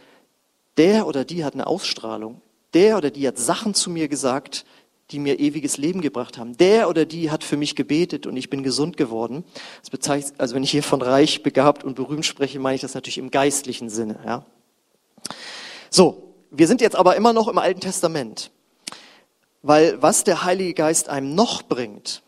Der 0.77 1.07
oder 1.07 1.23
die 1.23 1.43
hat 1.43 1.53
eine 1.53 1.67
Ausstrahlung. 1.67 2.41
Der 2.73 2.97
oder 2.97 3.11
die 3.11 3.27
hat 3.27 3.37
Sachen 3.37 3.73
zu 3.73 3.89
mir 3.89 4.07
gesagt, 4.07 4.65
die 5.11 5.19
mir 5.19 5.39
ewiges 5.39 5.77
Leben 5.77 6.01
gebracht 6.01 6.37
haben. 6.37 6.57
Der 6.57 6.89
oder 6.89 7.05
die 7.05 7.29
hat 7.29 7.43
für 7.43 7.57
mich 7.57 7.75
gebetet 7.75 8.25
und 8.25 8.35
ich 8.35 8.49
bin 8.49 8.63
gesund 8.63 8.97
geworden. 8.97 9.43
Das 9.81 9.91
bezeichnet, 9.91 10.33
also 10.39 10.55
wenn 10.55 10.63
ich 10.63 10.71
hier 10.71 10.83
von 10.83 11.01
reich, 11.01 11.43
begabt 11.43 11.83
und 11.83 11.95
berühmt 11.95 12.25
spreche, 12.25 12.59
meine 12.59 12.75
ich 12.75 12.81
das 12.81 12.95
natürlich 12.95 13.19
im 13.19 13.29
geistlichen 13.29 13.89
Sinne. 13.89 14.19
Ja. 14.25 14.45
So, 15.91 16.33
wir 16.49 16.67
sind 16.67 16.81
jetzt 16.81 16.95
aber 16.95 17.15
immer 17.15 17.33
noch 17.33 17.47
im 17.47 17.59
Alten 17.59 17.81
Testament, 17.81 18.51
weil 19.61 20.01
was 20.01 20.23
der 20.23 20.43
Heilige 20.43 20.73
Geist 20.73 21.07
einem 21.07 21.35
noch 21.35 21.61
bringt, 21.61 22.23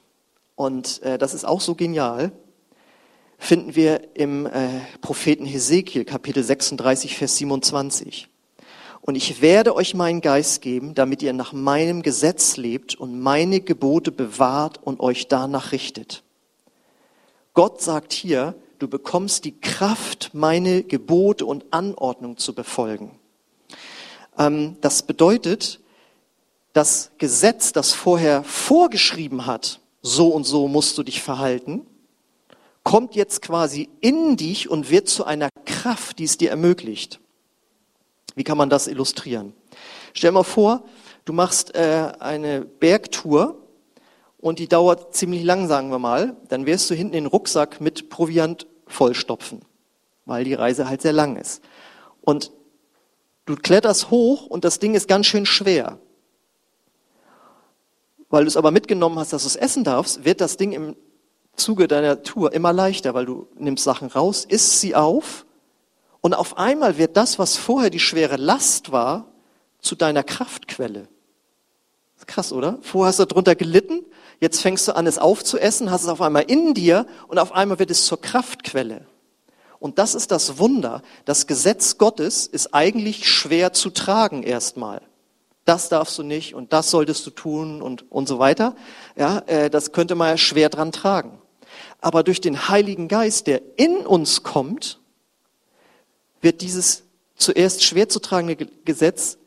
und 0.58 1.04
äh, 1.04 1.20
das 1.20 1.36
ist 1.36 1.46
auch 1.46 1.62
so 1.62 1.76
genial, 1.76 2.32
finden 3.38 3.76
wir 3.76 4.16
im 4.16 4.48
äh, 4.48 4.82
Propheten 5.02 5.46
Hesekiel 5.46 6.04
Kapitel 6.04 6.44
36, 6.44 7.16
Vers 7.16 7.38
27. 7.38 8.28
Und 9.02 9.14
ich 9.14 9.40
werde 9.42 9.76
euch 9.76 9.94
meinen 9.94 10.20
Geist 10.20 10.64
geben, 10.64 10.96
damit 10.96 11.22
ihr 11.22 11.32
nach 11.32 11.54
meinem 11.54 12.02
Gesetz 12.02 12.58
lebt 12.58 12.96
und 12.96 13.22
meine 13.22 13.62
Gebote 13.62 14.12
bewahrt 14.12 14.80
und 14.84 15.00
euch 15.00 15.28
danach 15.28 15.72
richtet. 15.72 16.24
Gott 17.54 17.80
sagt 17.80 18.12
hier, 18.12 18.56
du 18.80 18.88
bekommst 18.88 19.46
die 19.46 19.60
Kraft, 19.62 20.32
meine 20.34 20.82
Gebote 20.82 21.46
und 21.46 21.66
Anordnung 21.70 22.38
zu 22.38 22.56
befolgen. 22.56 23.12
Ähm, 24.40 24.78
das 24.82 25.04
bedeutet, 25.04 25.82
das 26.74 27.12
Gesetz, 27.20 27.74
das 27.74 27.94
vorher 27.94 28.44
vorgeschrieben 28.44 29.46
hat, 29.46 29.82
so 30.08 30.30
und 30.30 30.46
so 30.46 30.68
musst 30.68 30.98
du 30.98 31.04
dich 31.04 31.22
verhalten, 31.22 31.86
kommt 32.84 33.16
jetzt 33.16 33.42
quasi 33.42 33.90
in 34.00 34.38
dich 34.38 34.70
und 34.70 34.90
wird 34.90 35.10
zu 35.10 35.26
einer 35.26 35.50
Kraft, 35.66 36.20
die 36.20 36.24
es 36.24 36.38
dir 36.38 36.50
ermöglicht. 36.50 37.20
Wie 38.36 38.44
kann 38.44 38.58
man 38.58 38.70
das 38.70 38.88
illustrieren? 38.88 39.54
Stell 40.14 40.32
mal 40.32 40.44
vor, 40.44 40.84
du 41.26 41.34
machst 41.34 41.76
äh, 41.76 42.14
eine 42.20 42.62
Bergtour 42.62 43.58
und 44.40 44.60
die 44.60 44.68
dauert 44.68 45.16
ziemlich 45.16 45.44
lang, 45.44 45.68
sagen 45.68 45.90
wir 45.90 46.00
mal. 46.00 46.38
Dann 46.48 46.66
wirst 46.66 46.90
du 46.90 46.96
hinten 46.96 47.14
den 47.14 47.26
Rucksack 47.26 47.82
mit 47.82 48.10
Proviant 48.10 48.68
vollstopfen, 48.86 49.62
weil 50.26 50.44
die 50.44 50.54
Reise 50.54 50.88
halt 50.88 51.02
sehr 51.02 51.14
lang 51.14 51.36
ist. 51.36 51.62
Und 52.22 52.52
du 53.46 53.56
kletterst 53.56 54.12
hoch 54.12 54.46
und 54.46 54.64
das 54.64 54.80
Ding 54.80 54.96
ist 54.96 55.08
ganz 55.08 55.26
schön 55.26 55.46
schwer. 55.46 56.00
Weil 58.30 58.44
du 58.44 58.48
es 58.48 58.58
aber 58.58 58.72
mitgenommen 58.72 59.18
hast, 59.20 59.34
dass 59.34 59.44
du 59.44 59.48
es 59.48 59.56
essen 59.56 59.84
darfst, 59.84 60.26
wird 60.26 60.42
das 60.42 60.58
Ding 60.58 60.74
im 60.74 60.96
Zuge 61.56 61.88
deiner 61.88 62.24
Tour 62.24 62.54
immer 62.54 62.74
leichter, 62.74 63.14
weil 63.14 63.26
du 63.26 63.48
nimmst 63.56 63.84
Sachen 63.84 64.10
raus, 64.10 64.46
isst 64.46 64.80
sie 64.80 64.96
auf 64.96 65.46
und 66.22 66.34
auf 66.34 66.58
einmal 66.58 66.98
wird 66.98 67.18
das, 67.18 67.40
was 67.40 67.56
vorher 67.56 67.90
die 67.90 68.00
schwere 68.00 68.36
Last 68.36 68.92
war, 68.92 69.32
zu 69.80 69.96
deiner 69.96 70.24
Kraftquelle. 70.24 71.08
Krass, 72.26 72.52
oder? 72.52 72.80
Vorher 72.82 73.10
hast 73.10 73.20
du 73.20 73.26
darunter 73.26 73.56
gelitten, 73.56 74.04
jetzt 74.42 74.62
fängst 74.62 74.88
du 74.88 74.96
an, 74.96 75.08
es 75.08 75.18
aufzuessen, 75.18 75.92
hast 75.92 76.04
es 76.04 76.10
auf 76.10 76.22
einmal 76.22 76.44
in 76.44 76.74
dir 76.74 77.06
und 77.28 77.40
auf 77.40 77.54
einmal 77.54 77.80
wird 77.80 77.92
es 77.92 78.06
zur 78.06 78.20
Kraftquelle. 78.20 79.06
Und 79.80 80.00
das 80.00 80.16
ist 80.16 80.32
das 80.32 80.58
Wunder. 80.58 81.04
Das 81.26 81.48
Gesetz 81.48 81.98
Gottes 81.98 82.48
ist 82.48 82.74
eigentlich 82.74 83.30
schwer 83.30 83.72
zu 83.72 83.92
tragen 83.92 84.44
erstmal. 84.44 85.02
Das 85.68 85.90
darfst 85.90 86.18
du 86.18 86.24
nicht 86.24 86.56
und 86.56 86.72
das 86.72 86.90
solltest 86.90 87.26
du 87.28 87.30
tun 87.30 87.82
und, 87.82 88.10
und 88.10 88.26
so 88.26 88.40
weiter. 88.40 88.74
Ja, 89.18 89.40
äh, 89.48 89.70
das 89.70 89.92
könnte 89.92 90.16
man 90.16 90.30
ja 90.30 90.38
schwer 90.38 90.70
dran 90.70 90.94
tragen. 90.94 91.42
Aber 92.00 92.24
durch 92.24 92.40
den 92.40 92.70
Heiligen 92.70 93.10
Geist, 93.10 93.48
der 93.48 93.62
in 93.76 93.98
uns 93.98 94.44
kommt, 94.44 95.02
wird 96.40 96.62
dieses 96.62 97.04
zuerst 97.36 97.84
schwer 97.84 98.08
zu 98.08 98.20
tragende 98.20 98.56
Gesetz 98.86 99.40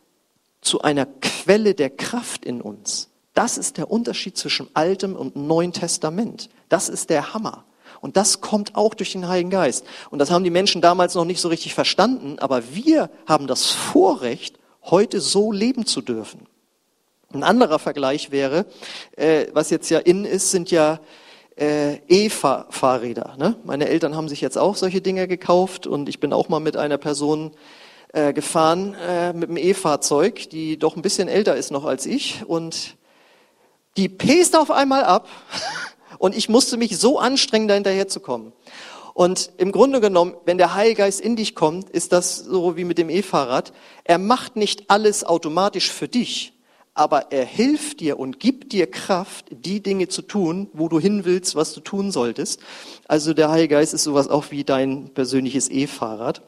zu 0.61 0.83
einer 0.83 1.07
Quelle 1.07 1.75
der 1.75 1.89
Kraft 1.89 2.45
in 2.45 2.61
uns. 2.61 3.09
Das 3.33 3.57
ist 3.57 3.79
der 3.79 3.91
Unterschied 3.91 4.37
zwischen 4.37 4.69
Altem 4.75 5.17
und 5.17 5.37
Neuen 5.37 5.73
Testament. 5.73 6.51
Das 6.69 6.91
ist 6.91 7.09
der 7.09 7.33
Hammer. 7.33 7.65
Und 8.03 8.19
das 8.19 8.43
kommt 8.43 8.77
auch 8.77 8.93
durch 8.93 9.13
den 9.13 9.27
Heiligen 9.27 9.49
Geist. 9.49 9.87
Und 10.11 10.19
das 10.19 10.31
haben 10.31 10.45
die 10.45 10.51
Menschen 10.51 10.83
damals 10.83 11.15
noch 11.15 11.25
nicht 11.25 11.41
so 11.41 11.49
richtig 11.49 11.73
verstanden, 11.73 12.39
aber 12.41 12.75
wir 12.75 13.09
haben 13.27 13.47
das 13.47 13.65
Vorrecht, 13.65 14.60
heute 14.83 15.21
so 15.21 15.53
leben 15.53 15.87
zu 15.87 16.01
dürfen. 16.01 16.47
Ein 17.33 17.43
anderer 17.45 17.79
Vergleich 17.79 18.31
wäre, 18.31 18.67
äh, 19.17 19.47
was 19.53 19.71
jetzt 19.71 19.89
ja 19.91 19.99
in 19.99 20.25
ist, 20.25 20.51
sind 20.51 20.71
ja 20.71 21.01
äh, 21.57 21.97
E-Fahrräder. 22.09 23.37
Ne? 23.39 23.57
Meine 23.65 23.89
Eltern 23.89 24.17
haben 24.17 24.29
sich 24.29 24.41
jetzt 24.41 24.59
auch 24.59 24.77
solche 24.77 25.01
Dinge 25.01 25.29
gekauft 25.29 25.87
und 25.87 26.09
ich 26.09 26.19
bin 26.19 26.33
auch 26.33 26.49
mal 26.49 26.61
mit 26.61 26.77
einer 26.77 26.99
Person 26.99 27.53
äh, 28.13 28.33
gefahren 28.33 28.95
äh, 28.95 29.33
mit 29.33 29.49
einem 29.49 29.59
E-Fahrzeug, 29.59 30.51
die 30.51 30.79
doch 30.79 30.97
ein 30.97 31.03
bisschen 31.03 31.29
älter 31.29 31.55
ist 31.55 31.71
noch 31.71 31.85
als 31.85 32.07
ich 32.07 32.43
und 32.47 32.97
die 33.97 34.09
pest 34.09 34.57
auf 34.57 34.71
einmal 34.71 35.05
ab 35.05 35.29
und 36.19 36.37
ich 36.37 36.49
musste 36.49 36.77
mich 36.77 36.99
so 36.99 37.19
anstrengen, 37.19 37.69
da 37.69 37.75
hinterher 37.75 38.09
zu 38.09 38.21
kommen. 38.21 38.53
Und 39.21 39.53
im 39.59 39.71
Grunde 39.71 40.01
genommen, 40.01 40.35
wenn 40.47 40.57
der 40.57 40.75
Heilgeist 40.75 41.21
in 41.21 41.37
dich 41.37 41.55
kommt, 41.55 41.91
ist 41.91 42.11
das 42.13 42.39
so 42.39 42.79
wie 42.79 42.85
mit 42.85 42.97
dem 42.97 43.11
E-Fahrrad. 43.11 43.75
Er 44.05 44.17
macht 44.17 44.57
nicht 44.57 44.89
alles 44.89 45.25
automatisch 45.25 45.93
für 45.93 46.09
dich, 46.09 46.55
aber 46.95 47.31
er 47.31 47.45
hilft 47.45 48.01
dir 48.01 48.19
und 48.19 48.41
gibt 48.41 48.73
dir 48.73 48.91
Kraft, 48.91 49.45
die 49.51 49.83
Dinge 49.83 50.09
zu 50.09 50.23
tun, 50.23 50.71
wo 50.73 50.89
du 50.89 50.99
hin 50.99 51.27
willst, 51.27 51.55
was 51.55 51.75
du 51.75 51.81
tun 51.81 52.13
solltest. 52.13 52.61
Also 53.09 53.35
der 53.35 53.51
Heilige 53.51 53.75
Geist 53.75 53.93
ist 53.93 54.05
sowas 54.05 54.29
auch 54.29 54.53
wie 54.53 54.65
dein 54.65 55.13
persönliches 55.13 55.71
E-Fahrrad. 55.71 56.41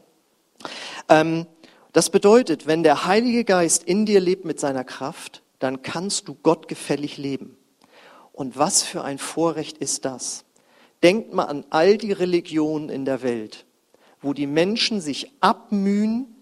Ähm, 1.10 1.44
das 1.92 2.08
bedeutet, 2.08 2.66
wenn 2.66 2.82
der 2.82 3.04
Heilige 3.04 3.44
Geist 3.44 3.84
in 3.84 4.06
dir 4.06 4.20
lebt 4.20 4.46
mit 4.46 4.58
seiner 4.58 4.84
Kraft, 4.84 5.42
dann 5.58 5.82
kannst 5.82 6.26
du 6.26 6.34
gottgefällig 6.42 7.18
leben. 7.18 7.58
Und 8.32 8.56
was 8.56 8.82
für 8.82 9.04
ein 9.04 9.18
Vorrecht 9.18 9.76
ist 9.76 10.06
das? 10.06 10.46
Denkt 11.02 11.32
mal 11.32 11.44
an 11.44 11.64
all 11.70 11.96
die 11.96 12.12
Religionen 12.12 12.88
in 12.88 13.04
der 13.04 13.22
Welt, 13.22 13.66
wo 14.20 14.32
die 14.32 14.46
Menschen 14.46 15.00
sich 15.00 15.32
abmühen, 15.40 16.32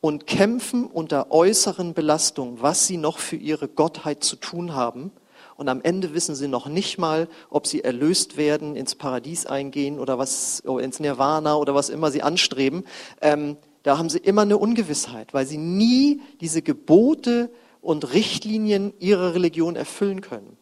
und 0.00 0.26
kämpfen 0.26 0.86
unter 0.86 1.30
äußeren 1.30 1.94
Belastungen, 1.94 2.62
was 2.62 2.86
sie 2.86 2.96
noch 2.96 3.18
für 3.18 3.36
ihre 3.36 3.68
Gottheit 3.68 4.24
zu 4.24 4.36
tun 4.36 4.74
haben. 4.74 5.12
Und 5.56 5.68
am 5.68 5.82
Ende 5.82 6.14
wissen 6.14 6.34
sie 6.34 6.48
noch 6.48 6.66
nicht 6.66 6.96
mal, 6.96 7.28
ob 7.50 7.66
sie 7.66 7.84
erlöst 7.84 8.38
werden, 8.38 8.76
ins 8.76 8.94
Paradies 8.94 9.44
eingehen 9.44 9.98
oder 9.98 10.18
was, 10.18 10.60
ins 10.60 11.00
Nirvana 11.00 11.56
oder 11.56 11.74
was 11.74 11.90
immer 11.90 12.10
sie 12.10 12.22
anstreben. 12.22 12.84
Ähm, 13.20 13.58
da 13.82 13.98
haben 13.98 14.08
sie 14.08 14.18
immer 14.18 14.42
eine 14.42 14.56
Ungewissheit, 14.56 15.34
weil 15.34 15.46
sie 15.46 15.58
nie 15.58 16.22
diese 16.40 16.62
Gebote 16.62 17.50
und 17.82 18.14
Richtlinien 18.14 18.94
ihrer 19.00 19.34
Religion 19.34 19.76
erfüllen 19.76 20.22
können. 20.22 20.56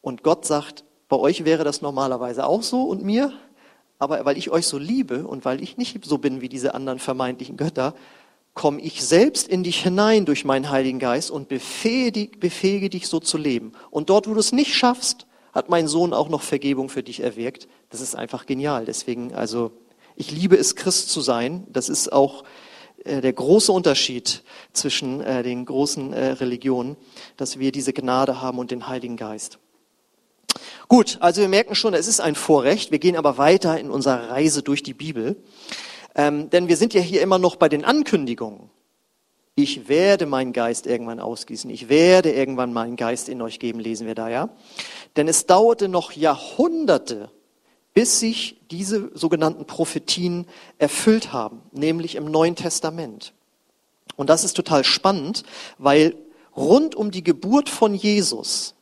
Und 0.00 0.24
Gott 0.24 0.46
sagt, 0.46 0.84
bei 1.12 1.18
euch 1.18 1.44
wäre 1.44 1.62
das 1.62 1.82
normalerweise 1.82 2.46
auch 2.46 2.62
so 2.62 2.84
und 2.84 3.04
mir, 3.04 3.34
aber 3.98 4.24
weil 4.24 4.38
ich 4.38 4.48
euch 4.48 4.66
so 4.66 4.78
liebe 4.78 5.26
und 5.26 5.44
weil 5.44 5.62
ich 5.62 5.76
nicht 5.76 6.02
so 6.06 6.16
bin 6.16 6.40
wie 6.40 6.48
diese 6.48 6.74
anderen 6.74 6.98
vermeintlichen 6.98 7.58
Götter, 7.58 7.94
komme 8.54 8.80
ich 8.80 9.04
selbst 9.04 9.46
in 9.46 9.62
dich 9.62 9.82
hinein 9.82 10.24
durch 10.24 10.46
meinen 10.46 10.70
Heiligen 10.70 10.98
Geist 10.98 11.30
und 11.30 11.48
befähige, 11.48 12.88
dich 12.88 13.08
so 13.08 13.20
zu 13.20 13.36
leben. 13.36 13.72
Und 13.90 14.08
dort, 14.08 14.26
wo 14.26 14.32
du 14.32 14.40
es 14.40 14.52
nicht 14.52 14.74
schaffst, 14.74 15.26
hat 15.52 15.68
mein 15.68 15.86
Sohn 15.86 16.14
auch 16.14 16.30
noch 16.30 16.40
Vergebung 16.40 16.88
für 16.88 17.02
dich 17.02 17.20
erwirkt. 17.20 17.68
Das 17.90 18.00
ist 18.00 18.16
einfach 18.16 18.46
genial. 18.46 18.86
Deswegen, 18.86 19.34
also, 19.34 19.70
ich 20.16 20.30
liebe 20.30 20.56
es, 20.56 20.76
Christ 20.76 21.10
zu 21.10 21.20
sein. 21.20 21.66
Das 21.70 21.90
ist 21.90 22.10
auch 22.10 22.42
äh, 23.04 23.20
der 23.20 23.34
große 23.34 23.70
Unterschied 23.70 24.42
zwischen 24.72 25.20
äh, 25.20 25.42
den 25.42 25.66
großen 25.66 26.14
äh, 26.14 26.28
Religionen, 26.28 26.96
dass 27.36 27.58
wir 27.58 27.70
diese 27.70 27.92
Gnade 27.92 28.40
haben 28.40 28.58
und 28.58 28.70
den 28.70 28.88
Heiligen 28.88 29.18
Geist. 29.18 29.58
Gut, 30.88 31.18
also 31.20 31.40
wir 31.40 31.48
merken 31.48 31.74
schon, 31.74 31.94
es 31.94 32.08
ist 32.08 32.20
ein 32.20 32.34
Vorrecht. 32.34 32.90
Wir 32.90 32.98
gehen 32.98 33.16
aber 33.16 33.38
weiter 33.38 33.78
in 33.78 33.90
unserer 33.90 34.30
Reise 34.30 34.62
durch 34.62 34.82
die 34.82 34.94
Bibel. 34.94 35.36
Ähm, 36.14 36.50
denn 36.50 36.68
wir 36.68 36.76
sind 36.76 36.94
ja 36.94 37.00
hier 37.00 37.22
immer 37.22 37.38
noch 37.38 37.56
bei 37.56 37.68
den 37.68 37.84
Ankündigungen. 37.84 38.70
Ich 39.54 39.88
werde 39.88 40.26
meinen 40.26 40.52
Geist 40.52 40.86
irgendwann 40.86 41.20
ausgießen. 41.20 41.70
Ich 41.70 41.88
werde 41.88 42.32
irgendwann 42.32 42.72
meinen 42.72 42.96
Geist 42.96 43.28
in 43.28 43.42
euch 43.42 43.58
geben, 43.58 43.80
lesen 43.80 44.06
wir 44.06 44.14
da, 44.14 44.28
ja. 44.28 44.48
Denn 45.16 45.28
es 45.28 45.46
dauerte 45.46 45.88
noch 45.88 46.12
Jahrhunderte, 46.12 47.30
bis 47.92 48.18
sich 48.18 48.60
diese 48.70 49.10
sogenannten 49.14 49.66
Prophetien 49.66 50.46
erfüllt 50.78 51.34
haben, 51.34 51.60
nämlich 51.72 52.14
im 52.14 52.24
Neuen 52.24 52.56
Testament. 52.56 53.34
Und 54.16 54.30
das 54.30 54.44
ist 54.44 54.54
total 54.54 54.84
spannend, 54.84 55.42
weil 55.76 56.14
rund 56.56 56.94
um 56.94 57.10
die 57.10 57.24
Geburt 57.24 57.68
von 57.68 57.94
Jesus, 57.94 58.74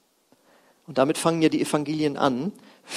und 0.91 0.99
damit 0.99 1.19
fangen 1.19 1.41
ja 1.41 1.49
die 1.49 1.61
Evangelien 1.63 2.17
an, 2.17 2.51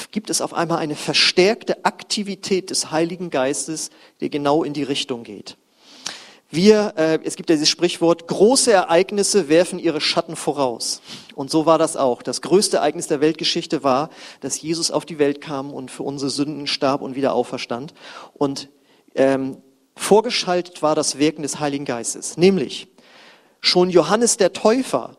gibt 0.09 0.31
es 0.31 0.41
auf 0.41 0.55
einmal 0.55 0.79
eine 0.79 0.95
verstärkte 0.95 1.85
Aktivität 1.85 2.71
des 2.71 2.89
Heiligen 2.89 3.29
Geistes, 3.29 3.91
die 4.19 4.31
genau 4.31 4.63
in 4.63 4.73
die 4.73 4.81
Richtung 4.81 5.21
geht. 5.21 5.57
Wir, 6.49 6.95
äh, 6.97 7.19
es 7.23 7.35
gibt 7.35 7.51
ja 7.51 7.55
dieses 7.55 7.69
Sprichwort, 7.69 8.27
große 8.27 8.71
Ereignisse 8.71 9.47
werfen 9.47 9.77
ihre 9.77 10.01
Schatten 10.01 10.35
voraus. 10.35 11.03
Und 11.35 11.51
so 11.51 11.67
war 11.67 11.77
das 11.77 11.95
auch. 11.95 12.23
Das 12.23 12.41
größte 12.41 12.77
Ereignis 12.77 13.05
der 13.05 13.21
Weltgeschichte 13.21 13.83
war, 13.83 14.09
dass 14.41 14.59
Jesus 14.59 14.89
auf 14.89 15.05
die 15.05 15.19
Welt 15.19 15.39
kam 15.39 15.71
und 15.71 15.91
für 15.91 16.01
unsere 16.01 16.31
Sünden 16.31 16.65
starb 16.65 17.03
und 17.03 17.15
wieder 17.15 17.35
auferstand. 17.35 17.93
Und 18.33 18.69
ähm, 19.13 19.57
vorgeschaltet 19.95 20.81
war 20.81 20.95
das 20.95 21.19
Wirken 21.19 21.43
des 21.43 21.59
Heiligen 21.59 21.85
Geistes. 21.85 22.37
Nämlich 22.37 22.87
schon 23.61 23.91
Johannes 23.91 24.37
der 24.37 24.51
Täufer, 24.51 25.15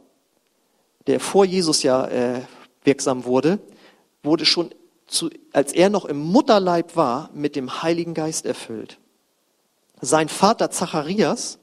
der 1.06 1.20
vor 1.20 1.44
Jesus 1.44 1.84
ja 1.84 2.08
äh, 2.08 2.40
wirksam 2.84 3.24
wurde, 3.24 3.58
wurde 4.22 4.46
schon, 4.46 4.70
zu, 5.06 5.30
als 5.52 5.72
er 5.72 5.90
noch 5.90 6.04
im 6.04 6.18
Mutterleib 6.18 6.96
war, 6.96 7.30
mit 7.34 7.56
dem 7.56 7.82
Heiligen 7.82 8.14
Geist 8.14 8.46
erfüllt. 8.46 8.98
Sein 10.00 10.28
Vater 10.28 10.70
Zacharias 10.70 11.58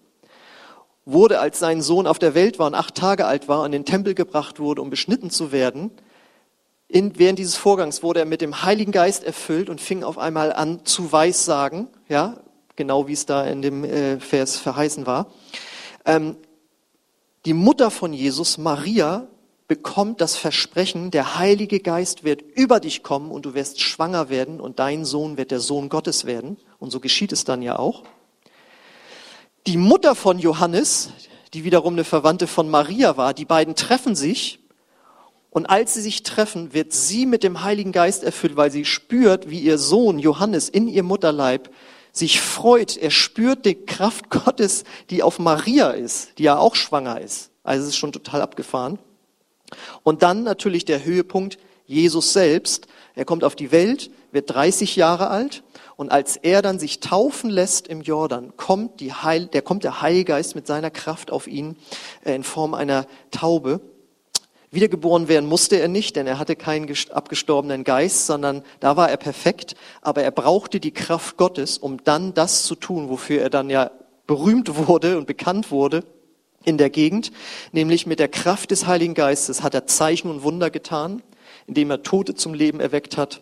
wurde, 1.05 1.39
als 1.39 1.59
sein 1.59 1.81
Sohn 1.81 2.07
auf 2.07 2.19
der 2.19 2.35
Welt 2.35 2.59
war 2.59 2.67
und 2.67 2.75
acht 2.75 2.95
Tage 2.95 3.25
alt 3.25 3.47
war, 3.47 3.65
in 3.65 3.71
den 3.71 3.85
Tempel 3.85 4.13
gebracht 4.13 4.59
wurde, 4.59 4.81
um 4.81 4.89
beschnitten 4.89 5.29
zu 5.29 5.51
werden. 5.51 5.91
In, 6.87 7.17
während 7.17 7.39
dieses 7.39 7.55
Vorgangs 7.55 8.03
wurde 8.03 8.19
er 8.19 8.25
mit 8.25 8.41
dem 8.41 8.63
Heiligen 8.63 8.91
Geist 8.91 9.23
erfüllt 9.23 9.69
und 9.69 9.79
fing 9.79 10.03
auf 10.03 10.17
einmal 10.17 10.53
an 10.53 10.85
zu 10.85 11.11
weissagen, 11.11 11.87
ja, 12.09 12.37
genau 12.75 13.07
wie 13.07 13.13
es 13.13 13.25
da 13.25 13.45
in 13.45 13.61
dem 13.61 13.83
äh, 13.83 14.19
Vers 14.19 14.57
verheißen 14.57 15.05
war. 15.05 15.27
Ähm, 16.05 16.35
die 17.45 17.53
Mutter 17.53 17.91
von 17.91 18.13
Jesus, 18.13 18.57
Maria, 18.57 19.27
bekommt 19.71 20.19
das 20.19 20.35
Versprechen, 20.35 21.11
der 21.11 21.37
Heilige 21.37 21.79
Geist 21.79 22.25
wird 22.25 22.41
über 22.41 22.81
dich 22.81 23.03
kommen 23.03 23.31
und 23.31 23.45
du 23.45 23.53
wirst 23.53 23.79
schwanger 23.79 24.27
werden 24.27 24.59
und 24.59 24.79
dein 24.79 25.05
Sohn 25.05 25.37
wird 25.37 25.49
der 25.49 25.61
Sohn 25.61 25.87
Gottes 25.87 26.25
werden. 26.25 26.57
Und 26.77 26.91
so 26.91 26.99
geschieht 26.99 27.31
es 27.31 27.45
dann 27.45 27.61
ja 27.61 27.79
auch. 27.79 28.03
Die 29.67 29.77
Mutter 29.77 30.13
von 30.13 30.39
Johannes, 30.39 31.11
die 31.53 31.63
wiederum 31.63 31.93
eine 31.93 32.03
Verwandte 32.03 32.47
von 32.47 32.69
Maria 32.69 33.15
war, 33.15 33.33
die 33.33 33.45
beiden 33.45 33.75
treffen 33.75 34.13
sich 34.13 34.59
und 35.51 35.67
als 35.67 35.93
sie 35.93 36.01
sich 36.01 36.23
treffen, 36.23 36.73
wird 36.73 36.91
sie 36.91 37.25
mit 37.25 37.41
dem 37.41 37.63
Heiligen 37.63 37.93
Geist 37.93 38.25
erfüllt, 38.25 38.57
weil 38.57 38.71
sie 38.71 38.83
spürt, 38.83 39.49
wie 39.49 39.61
ihr 39.61 39.77
Sohn 39.77 40.19
Johannes 40.19 40.67
in 40.67 40.89
ihr 40.89 41.03
Mutterleib 41.03 41.73
sich 42.11 42.41
freut. 42.41 42.97
Er 42.97 43.09
spürt 43.09 43.65
die 43.65 43.75
Kraft 43.75 44.29
Gottes, 44.29 44.83
die 45.09 45.23
auf 45.23 45.39
Maria 45.39 45.91
ist, 45.91 46.37
die 46.39 46.43
ja 46.43 46.57
auch 46.57 46.75
schwanger 46.75 47.21
ist. 47.21 47.51
Also 47.63 47.83
es 47.83 47.89
ist 47.91 47.97
schon 47.97 48.11
total 48.11 48.41
abgefahren. 48.41 48.99
Und 50.03 50.23
dann 50.23 50.43
natürlich 50.43 50.85
der 50.85 51.03
Höhepunkt, 51.03 51.57
Jesus 51.85 52.33
selbst. 52.33 52.87
Er 53.15 53.25
kommt 53.25 53.43
auf 53.43 53.55
die 53.55 53.71
Welt, 53.71 54.11
wird 54.31 54.49
30 54.53 54.95
Jahre 54.95 55.29
alt 55.29 55.63
und 56.01 56.11
als 56.11 56.35
er 56.35 56.63
dann 56.63 56.79
sich 56.79 56.99
taufen 56.99 57.51
lässt 57.51 57.87
im 57.87 58.01
Jordan, 58.01 58.57
kommt, 58.57 59.01
die 59.01 59.13
Heil, 59.13 59.45
der, 59.45 59.61
kommt 59.61 59.83
der 59.83 60.01
Heilgeist 60.01 60.55
mit 60.55 60.65
seiner 60.65 60.89
Kraft 60.89 61.29
auf 61.29 61.45
ihn 61.45 61.75
äh, 62.23 62.33
in 62.33 62.43
Form 62.43 62.73
einer 62.73 63.05
Taube. 63.29 63.81
Wiedergeboren 64.71 65.27
werden 65.27 65.47
musste 65.47 65.75
er 65.75 65.89
nicht, 65.89 66.15
denn 66.15 66.25
er 66.25 66.39
hatte 66.39 66.55
keinen 66.55 66.91
abgestorbenen 67.11 67.83
Geist, 67.83 68.25
sondern 68.25 68.63
da 68.79 68.97
war 68.97 69.11
er 69.11 69.17
perfekt. 69.17 69.75
Aber 70.01 70.23
er 70.23 70.31
brauchte 70.31 70.79
die 70.79 70.89
Kraft 70.89 71.37
Gottes, 71.37 71.77
um 71.77 72.03
dann 72.03 72.33
das 72.33 72.63
zu 72.63 72.73
tun, 72.73 73.09
wofür 73.09 73.41
er 73.41 73.51
dann 73.51 73.69
ja 73.69 73.91
berühmt 74.25 74.75
wurde 74.87 75.19
und 75.19 75.27
bekannt 75.27 75.69
wurde 75.69 76.03
in 76.63 76.77
der 76.77 76.89
Gegend, 76.89 77.31
nämlich 77.71 78.05
mit 78.05 78.19
der 78.19 78.27
Kraft 78.27 78.71
des 78.71 78.87
Heiligen 78.87 79.13
Geistes 79.13 79.63
hat 79.63 79.73
er 79.73 79.87
Zeichen 79.87 80.29
und 80.29 80.43
Wunder 80.43 80.69
getan, 80.69 81.21
indem 81.67 81.89
er 81.89 82.03
Tote 82.03 82.35
zum 82.35 82.53
Leben 82.53 82.79
erweckt 82.79 83.17
hat, 83.17 83.41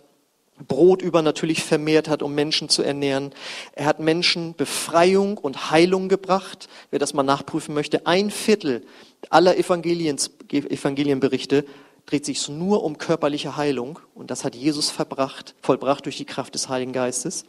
Brot 0.67 1.01
übernatürlich 1.01 1.63
vermehrt 1.63 2.09
hat, 2.09 2.21
um 2.21 2.35
Menschen 2.35 2.69
zu 2.69 2.83
ernähren. 2.83 3.31
Er 3.73 3.85
hat 3.85 3.99
Menschen 3.99 4.55
Befreiung 4.55 5.37
und 5.37 5.71
Heilung 5.71 6.09
gebracht. 6.09 6.67
Wer 6.91 6.99
das 6.99 7.13
mal 7.13 7.23
nachprüfen 7.23 7.73
möchte, 7.73 8.05
ein 8.05 8.29
Viertel 8.29 8.83
aller 9.29 9.57
Evangelienberichte 9.57 11.65
dreht 12.05 12.25
sich 12.25 12.49
nur 12.49 12.83
um 12.83 12.97
körperliche 12.97 13.55
Heilung 13.55 13.99
und 14.15 14.31
das 14.31 14.43
hat 14.43 14.55
Jesus 14.55 14.89
verbracht, 14.89 15.53
vollbracht 15.61 16.05
durch 16.05 16.17
die 16.17 16.25
Kraft 16.25 16.55
des 16.55 16.67
Heiligen 16.67 16.91
Geistes. 16.91 17.45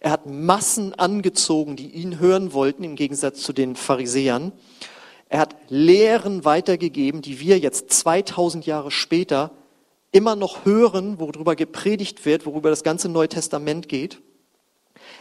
Er 0.00 0.10
hat 0.10 0.26
Massen 0.26 0.94
angezogen, 0.94 1.76
die 1.76 1.90
ihn 1.90 2.18
hören 2.18 2.54
wollten, 2.54 2.84
im 2.84 2.96
Gegensatz 2.96 3.42
zu 3.42 3.52
den 3.52 3.76
Pharisäern. 3.76 4.52
Er 5.28 5.40
hat 5.40 5.56
Lehren 5.68 6.44
weitergegeben, 6.44 7.22
die 7.22 7.40
wir 7.40 7.58
jetzt 7.58 7.90
2000 7.90 8.66
Jahre 8.66 8.90
später 8.90 9.50
immer 10.10 10.36
noch 10.36 10.64
hören, 10.64 11.18
worüber 11.20 11.54
gepredigt 11.54 12.24
wird, 12.24 12.46
worüber 12.46 12.70
das 12.70 12.82
ganze 12.82 13.08
Neue 13.08 13.28
Testament 13.28 13.88
geht. 13.88 14.22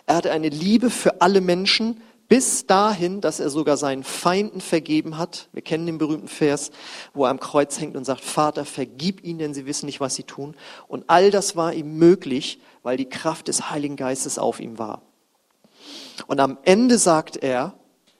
Er 0.05 0.15
hatte 0.15 0.31
eine 0.31 0.49
Liebe 0.49 0.89
für 0.89 1.21
alle 1.21 1.41
Menschen 1.41 2.01
bis 2.29 2.65
dahin, 2.65 3.21
dass 3.21 3.39
er 3.39 3.49
sogar 3.49 3.77
seinen 3.77 4.03
Feinden 4.03 4.59
vergeben 4.59 5.17
hat. 5.17 5.47
Wir 5.53 5.61
kennen 5.61 5.85
den 5.85 5.97
berühmten 5.97 6.27
Vers, 6.27 6.71
wo 7.13 7.23
er 7.23 7.29
am 7.29 7.39
Kreuz 7.39 7.79
hängt 7.79 7.95
und 7.95 8.03
sagt, 8.03 8.21
Vater, 8.21 8.65
vergib 8.65 9.23
ihnen, 9.23 9.39
denn 9.39 9.53
sie 9.53 9.65
wissen 9.65 9.85
nicht, 9.85 10.01
was 10.01 10.15
sie 10.15 10.23
tun. 10.23 10.55
Und 10.87 11.05
all 11.07 11.31
das 11.31 11.55
war 11.55 11.73
ihm 11.73 11.97
möglich, 11.97 12.59
weil 12.83 12.97
die 12.97 13.07
Kraft 13.07 13.47
des 13.47 13.69
Heiligen 13.69 13.95
Geistes 13.95 14.39
auf 14.39 14.59
ihm 14.59 14.77
war. 14.77 15.01
Und 16.27 16.39
am 16.39 16.57
Ende 16.63 16.97
sagt 16.97 17.37
er, 17.37 17.75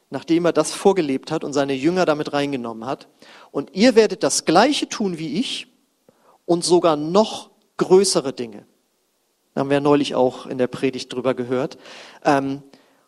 nachdem 0.10 0.46
er 0.46 0.54
das 0.54 0.72
vorgelebt 0.74 1.32
hat 1.32 1.44
und 1.44 1.54
seine 1.54 1.74
Jünger 1.74 2.06
damit 2.06 2.34
reingenommen 2.34 2.86
hat. 2.86 3.08
Und 3.52 3.76
ihr 3.76 3.96
werdet 3.96 4.24
das 4.24 4.46
Gleiche 4.46 4.88
tun 4.88 5.18
wie 5.18 5.40
ich 5.40 5.68
und 6.46 6.64
sogar 6.64 6.96
noch 6.96 7.52
größere 7.78 8.34
Dinge. 8.34 8.66
Da 9.54 9.62
haben 9.62 9.70
wir 9.70 9.82
neulich 9.82 10.16
auch 10.16 10.46
in 10.46 10.58
der 10.58 10.68
Predigt 10.68 11.12
drüber 11.12 11.34
gehört. 11.34 11.78
Ähm, 12.24 12.62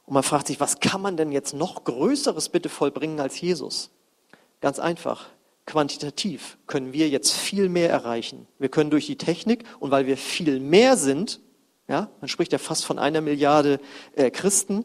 und 0.05 0.13
man 0.13 0.23
fragt 0.23 0.47
sich, 0.47 0.59
was 0.59 0.79
kann 0.79 1.01
man 1.01 1.17
denn 1.17 1.31
jetzt 1.31 1.53
noch 1.53 1.83
Größeres 1.83 2.49
bitte 2.49 2.69
vollbringen 2.69 3.19
als 3.19 3.39
Jesus? 3.39 3.91
Ganz 4.59 4.79
einfach. 4.79 5.27
Quantitativ 5.67 6.57
können 6.65 6.93
wir 6.93 7.07
jetzt 7.09 7.31
viel 7.31 7.69
mehr 7.69 7.91
erreichen. 7.91 8.47
Wir 8.57 8.69
können 8.69 8.89
durch 8.89 9.05
die 9.05 9.17
Technik 9.17 9.63
und 9.79 9.91
weil 9.91 10.07
wir 10.07 10.17
viel 10.17 10.59
mehr 10.59 10.97
sind, 10.97 11.39
ja, 11.87 12.09
man 12.21 12.27
spricht 12.27 12.51
ja 12.51 12.57
fast 12.57 12.85
von 12.85 12.97
einer 12.97 13.21
Milliarde 13.21 13.79
äh, 14.15 14.31
Christen, 14.31 14.83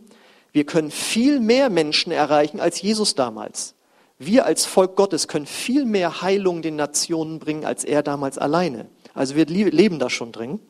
wir 0.54 0.64
können 0.64 0.92
viel 0.92 1.40
mehr 1.40 1.68
Menschen 1.68 2.12
erreichen 2.12 2.60
als 2.60 2.80
Jesus 2.80 3.16
damals. 3.16 3.74
Wir 4.18 4.46
als 4.46 4.64
Volk 4.64 4.94
Gottes 4.94 5.26
können 5.26 5.46
viel 5.46 5.84
mehr 5.84 6.22
Heilung 6.22 6.62
den 6.62 6.76
Nationen 6.76 7.40
bringen 7.40 7.64
als 7.64 7.82
er 7.82 8.04
damals 8.04 8.38
alleine. 8.38 8.86
Also 9.14 9.34
wir 9.34 9.46
leben 9.46 9.98
da 9.98 10.08
schon 10.08 10.30
drin. 10.30 10.60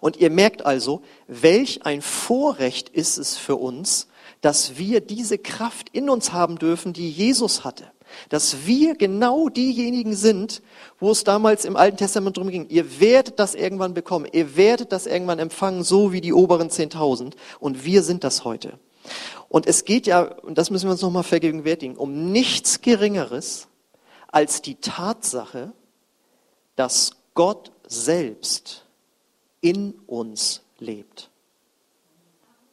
Und 0.00 0.16
ihr 0.16 0.28
merkt 0.30 0.66
also, 0.66 1.02
welch 1.28 1.86
ein 1.86 2.02
Vorrecht 2.02 2.88
ist 2.88 3.16
es 3.16 3.36
für 3.36 3.54
uns, 3.54 4.08
dass 4.40 4.76
wir 4.76 5.00
diese 5.00 5.38
Kraft 5.38 5.88
in 5.90 6.10
uns 6.10 6.32
haben 6.32 6.58
dürfen, 6.58 6.92
die 6.92 7.08
Jesus 7.08 7.62
hatte. 7.62 7.84
Dass 8.28 8.66
wir 8.66 8.96
genau 8.96 9.48
diejenigen 9.48 10.16
sind, 10.16 10.62
wo 10.98 11.12
es 11.12 11.22
damals 11.22 11.64
im 11.64 11.76
Alten 11.76 11.98
Testament 11.98 12.36
drum 12.36 12.48
ging. 12.48 12.68
Ihr 12.70 12.98
werdet 12.98 13.38
das 13.38 13.54
irgendwann 13.54 13.94
bekommen. 13.94 14.26
Ihr 14.32 14.56
werdet 14.56 14.90
das 14.90 15.06
irgendwann 15.06 15.38
empfangen, 15.38 15.84
so 15.84 16.12
wie 16.12 16.20
die 16.20 16.32
oberen 16.32 16.70
10.000. 16.70 17.34
Und 17.60 17.84
wir 17.84 18.02
sind 18.02 18.24
das 18.24 18.44
heute. 18.44 18.80
Und 19.48 19.66
es 19.66 19.84
geht 19.84 20.06
ja, 20.06 20.22
und 20.22 20.58
das 20.58 20.70
müssen 20.70 20.86
wir 20.86 20.92
uns 20.92 21.02
nochmal 21.02 21.22
vergegenwärtigen, 21.22 21.96
um 21.96 22.32
nichts 22.32 22.80
Geringeres 22.80 23.68
als 24.28 24.62
die 24.62 24.76
Tatsache, 24.76 25.72
dass 26.74 27.12
Gott 27.34 27.72
selbst 27.86 28.84
in 29.60 29.94
uns 30.06 30.62
lebt. 30.78 31.30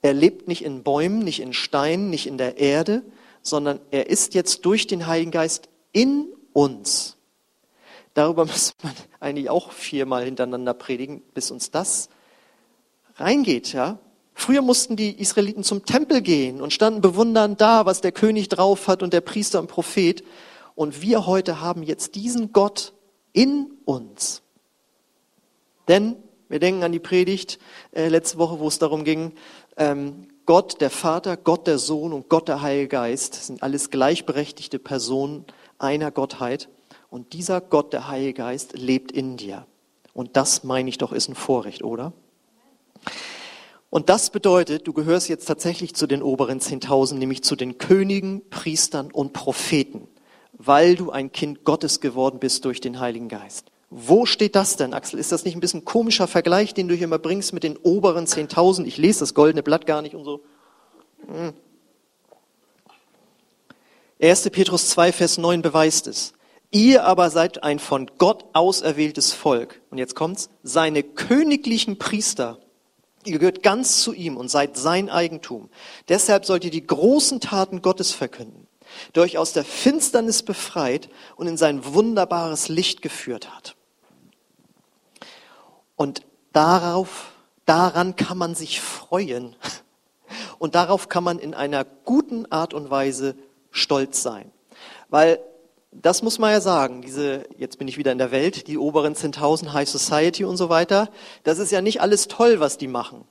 Er 0.01 0.13
lebt 0.13 0.47
nicht 0.47 0.63
in 0.63 0.83
Bäumen, 0.83 1.19
nicht 1.19 1.39
in 1.39 1.53
Steinen, 1.53 2.09
nicht 2.09 2.27
in 2.27 2.37
der 2.37 2.57
Erde, 2.57 3.03
sondern 3.41 3.79
er 3.91 4.09
ist 4.09 4.33
jetzt 4.33 4.65
durch 4.65 4.87
den 4.87 5.07
Heiligen 5.07 5.31
Geist 5.31 5.69
in 5.91 6.27
uns. 6.51 7.17
Darüber 8.13 8.45
muss 8.45 8.73
man 8.83 8.93
eigentlich 9.19 9.49
auch 9.49 9.71
viermal 9.71 10.25
hintereinander 10.25 10.73
predigen, 10.73 11.21
bis 11.33 11.51
uns 11.51 11.71
das 11.71 12.09
reingeht, 13.15 13.73
ja. 13.73 13.99
Früher 14.33 14.61
mussten 14.61 14.95
die 14.95 15.19
Israeliten 15.19 15.63
zum 15.63 15.85
Tempel 15.85 16.21
gehen 16.21 16.61
und 16.61 16.73
standen 16.73 17.01
bewundernd 17.01 17.61
da, 17.61 17.85
was 17.85 18.01
der 18.01 18.11
König 18.11 18.49
drauf 18.49 18.87
hat 18.87 19.03
und 19.03 19.13
der 19.13 19.21
Priester 19.21 19.59
und 19.59 19.67
Prophet. 19.67 20.23
Und 20.75 21.01
wir 21.01 21.25
heute 21.27 21.61
haben 21.61 21.83
jetzt 21.83 22.15
diesen 22.15 22.51
Gott 22.51 22.93
in 23.31 23.67
uns. 23.85 24.41
Denn 25.87 26.15
wir 26.49 26.59
denken 26.59 26.83
an 26.83 26.91
die 26.91 26.99
Predigt 26.99 27.59
äh, 27.91 28.07
letzte 28.07 28.37
Woche, 28.37 28.59
wo 28.59 28.67
es 28.67 28.79
darum 28.79 29.03
ging, 29.03 29.33
ähm, 29.77 30.27
Gott 30.45 30.81
der 30.81 30.89
Vater, 30.89 31.37
Gott 31.37 31.67
der 31.67 31.77
Sohn 31.77 32.11
und 32.11 32.27
Gott 32.29 32.47
der 32.47 32.61
Heilige 32.61 32.89
Geist 32.89 33.45
sind 33.45 33.63
alles 33.63 33.89
gleichberechtigte 33.89 34.77
Personen 34.77 35.45
einer 35.79 36.11
Gottheit. 36.11 36.69
Und 37.09 37.33
dieser 37.33 37.61
Gott, 37.61 37.93
der 37.93 38.07
Heilige 38.07 38.33
Geist, 38.33 38.77
lebt 38.77 39.11
in 39.11 39.37
dir. 39.37 39.65
Und 40.13 40.35
das, 40.35 40.63
meine 40.63 40.89
ich 40.89 40.97
doch, 40.97 41.11
ist 41.11 41.29
ein 41.29 41.35
Vorrecht, 41.35 41.83
oder? 41.83 42.11
Und 43.93 44.09
das 44.09 44.31
bedeutet, 44.31 44.87
du 44.87 44.93
gehörst 44.93 45.29
jetzt 45.29 45.45
tatsächlich 45.45 45.93
zu 45.93 46.07
den 46.07 46.23
oberen 46.23 46.59
10.000, 46.59 47.13
nämlich 47.13 47.43
zu 47.43 47.55
den 47.55 47.77
Königen, 47.77 48.41
Priestern 48.49 49.11
und 49.11 49.33
Propheten, 49.33 50.07
weil 50.53 50.95
du 50.95 51.11
ein 51.11 51.31
Kind 51.31 51.63
Gottes 51.63 52.01
geworden 52.01 52.39
bist 52.39 52.65
durch 52.65 52.81
den 52.81 52.99
Heiligen 52.99 53.29
Geist. 53.29 53.67
Wo 53.91 54.25
steht 54.25 54.55
das 54.55 54.77
denn, 54.77 54.95
Axel? 54.95 55.19
Ist 55.19 55.31
das 55.31 55.45
nicht 55.45 55.55
ein 55.55 55.59
bisschen 55.59 55.85
komischer 55.85 56.25
Vergleich, 56.25 56.73
den 56.73 56.87
du 56.87 56.95
hier 56.95 57.03
immer 57.03 57.19
bringst 57.19 57.53
mit 57.53 57.61
den 57.61 57.77
oberen 57.77 58.25
10.000? 58.25 58.85
Ich 58.85 58.97
lese 58.97 59.19
das 59.19 59.35
goldene 59.35 59.61
Blatt 59.61 59.85
gar 59.85 60.01
nicht 60.01 60.15
und 60.15 60.23
so. 60.23 60.41
1. 64.19 64.45
Hm. 64.45 64.51
Petrus 64.51 64.89
2, 64.89 65.11
Vers 65.11 65.37
9 65.37 65.61
beweist 65.61 66.07
es. 66.07 66.33
Ihr 66.71 67.03
aber 67.03 67.29
seid 67.29 67.63
ein 67.63 67.77
von 67.77 68.09
Gott 68.17 68.45
auserwähltes 68.53 69.33
Volk. 69.33 69.83
Und 69.91 69.99
jetzt 69.99 70.15
kommt's. 70.15 70.49
Seine 70.63 71.03
königlichen 71.03 71.99
Priester. 71.99 72.57
Ihr 73.25 73.39
gehört 73.39 73.63
ganz 73.63 74.01
zu 74.01 74.13
ihm 74.13 74.37
und 74.37 74.49
seid 74.49 74.77
sein 74.77 75.09
Eigentum. 75.09 75.69
Deshalb 76.09 76.45
sollt 76.45 76.65
ihr 76.65 76.71
die 76.71 76.85
großen 76.85 77.39
Taten 77.39 77.81
Gottes 77.81 78.11
verkünden, 78.11 78.67
der 79.15 79.23
euch 79.23 79.37
aus 79.37 79.53
der 79.53 79.63
Finsternis 79.63 80.43
befreit 80.43 81.09
und 81.35 81.47
in 81.47 81.57
sein 81.57 81.85
wunderbares 81.85 82.67
Licht 82.67 83.01
geführt 83.01 83.53
hat. 83.53 83.75
Und 85.95 86.21
darauf, 86.51 87.31
daran 87.65 88.15
kann 88.15 88.37
man 88.37 88.55
sich 88.55 88.81
freuen. 88.81 89.55
Und 90.59 90.75
darauf 90.75 91.09
kann 91.09 91.23
man 91.23 91.39
in 91.39 91.53
einer 91.53 91.83
guten 91.83 92.51
Art 92.51 92.73
und 92.73 92.89
Weise 92.89 93.35
stolz 93.71 94.21
sein. 94.21 94.51
Weil 95.09 95.39
das 96.01 96.21
muss 96.21 96.39
man 96.39 96.51
ja 96.51 96.61
sagen, 96.61 97.01
diese, 97.01 97.47
jetzt 97.57 97.77
bin 97.77 97.87
ich 97.87 97.97
wieder 97.97 98.11
in 98.11 98.17
der 98.17 98.31
Welt, 98.31 98.67
die 98.67 98.77
oberen 98.77 99.15
10.000 99.15 99.73
High 99.73 99.87
Society 99.87 100.43
und 100.43 100.57
so 100.57 100.69
weiter, 100.69 101.09
das 101.43 101.59
ist 101.59 101.71
ja 101.71 101.81
nicht 101.81 102.01
alles 102.01 102.27
toll, 102.27 102.59
was 102.59 102.77
die 102.77 102.87
machen. 102.87 103.25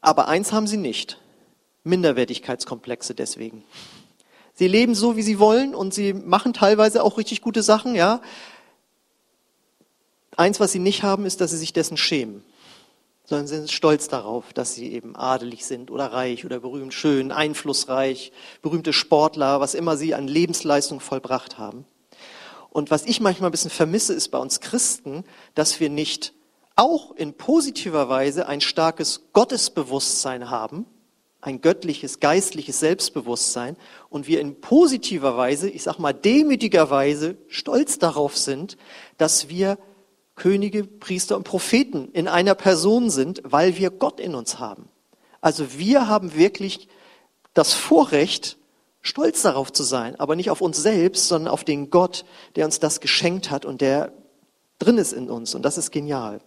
Aber 0.00 0.28
eins 0.28 0.52
haben 0.52 0.66
sie 0.66 0.76
nicht, 0.76 1.18
Minderwertigkeitskomplexe 1.84 3.14
deswegen. 3.14 3.64
Sie 4.54 4.68
leben 4.68 4.94
so, 4.94 5.16
wie 5.16 5.22
sie 5.22 5.38
wollen 5.38 5.74
und 5.74 5.92
sie 5.92 6.12
machen 6.12 6.52
teilweise 6.52 7.02
auch 7.02 7.18
richtig 7.18 7.40
gute 7.40 7.62
Sachen, 7.62 7.94
ja. 7.94 8.20
Eins, 10.36 10.60
was 10.60 10.72
sie 10.72 10.78
nicht 10.78 11.02
haben, 11.02 11.26
ist, 11.26 11.40
dass 11.40 11.50
sie 11.50 11.58
sich 11.58 11.72
dessen 11.72 11.96
schämen 11.96 12.44
sondern 13.24 13.46
sind 13.46 13.70
stolz 13.70 14.08
darauf, 14.08 14.52
dass 14.52 14.74
sie 14.74 14.92
eben 14.92 15.16
adelig 15.16 15.64
sind 15.64 15.90
oder 15.90 16.12
reich 16.12 16.44
oder 16.44 16.60
berühmt, 16.60 16.92
schön, 16.92 17.32
einflussreich, 17.32 18.32
berühmte 18.62 18.92
Sportler, 18.92 19.60
was 19.60 19.74
immer 19.74 19.96
sie 19.96 20.14
an 20.14 20.28
Lebensleistung 20.28 21.00
vollbracht 21.00 21.58
haben. 21.58 21.86
Und 22.70 22.90
was 22.90 23.06
ich 23.06 23.20
manchmal 23.20 23.48
ein 23.48 23.52
bisschen 23.52 23.70
vermisse, 23.70 24.12
ist 24.12 24.28
bei 24.28 24.38
uns 24.38 24.60
Christen, 24.60 25.24
dass 25.54 25.80
wir 25.80 25.88
nicht 25.88 26.34
auch 26.76 27.12
in 27.12 27.34
positiver 27.34 28.08
Weise 28.08 28.46
ein 28.48 28.60
starkes 28.60 29.28
Gottesbewusstsein 29.32 30.50
haben, 30.50 30.86
ein 31.40 31.60
göttliches, 31.60 32.20
geistliches 32.20 32.80
Selbstbewusstsein 32.80 33.76
und 34.08 34.26
wir 34.26 34.40
in 34.40 34.60
positiver 34.60 35.36
Weise, 35.36 35.68
ich 35.68 35.82
sag 35.82 35.98
mal 35.98 36.12
demütiger 36.12 36.90
Weise 36.90 37.36
stolz 37.48 37.98
darauf 37.98 38.36
sind, 38.36 38.76
dass 39.18 39.48
wir 39.48 39.78
Könige, 40.36 40.84
Priester 40.84 41.36
und 41.36 41.44
Propheten 41.44 42.10
in 42.12 42.28
einer 42.28 42.54
Person 42.54 43.10
sind, 43.10 43.40
weil 43.44 43.76
wir 43.76 43.90
Gott 43.90 44.20
in 44.20 44.34
uns 44.34 44.58
haben. 44.58 44.88
Also 45.40 45.78
wir 45.78 46.08
haben 46.08 46.34
wirklich 46.34 46.88
das 47.52 47.72
Vorrecht, 47.72 48.56
stolz 49.00 49.42
darauf 49.42 49.72
zu 49.72 49.82
sein, 49.82 50.18
aber 50.18 50.34
nicht 50.34 50.50
auf 50.50 50.60
uns 50.60 50.82
selbst, 50.82 51.28
sondern 51.28 51.52
auf 51.52 51.62
den 51.62 51.90
Gott, 51.90 52.24
der 52.56 52.64
uns 52.64 52.80
das 52.80 53.00
geschenkt 53.00 53.50
hat 53.50 53.64
und 53.64 53.80
der 53.80 54.12
drin 54.78 54.98
ist 54.98 55.12
in 55.12 55.30
uns. 55.30 55.54
Und 55.54 55.62
das 55.62 55.78
ist 55.78 55.92
genial. 55.92 56.40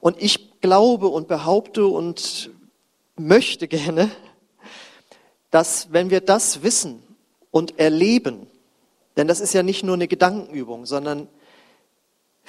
Und 0.00 0.22
ich 0.22 0.60
glaube 0.60 1.08
und 1.08 1.28
behaupte 1.28 1.86
und 1.86 2.50
möchte 3.16 3.68
gerne, 3.68 4.10
dass 5.50 5.92
wenn 5.92 6.10
wir 6.10 6.20
das 6.20 6.62
wissen 6.62 7.02
und 7.50 7.78
erleben, 7.78 8.46
denn 9.16 9.26
das 9.26 9.40
ist 9.40 9.52
ja 9.52 9.62
nicht 9.64 9.82
nur 9.82 9.94
eine 9.94 10.06
Gedankenübung, 10.06 10.86
sondern 10.86 11.28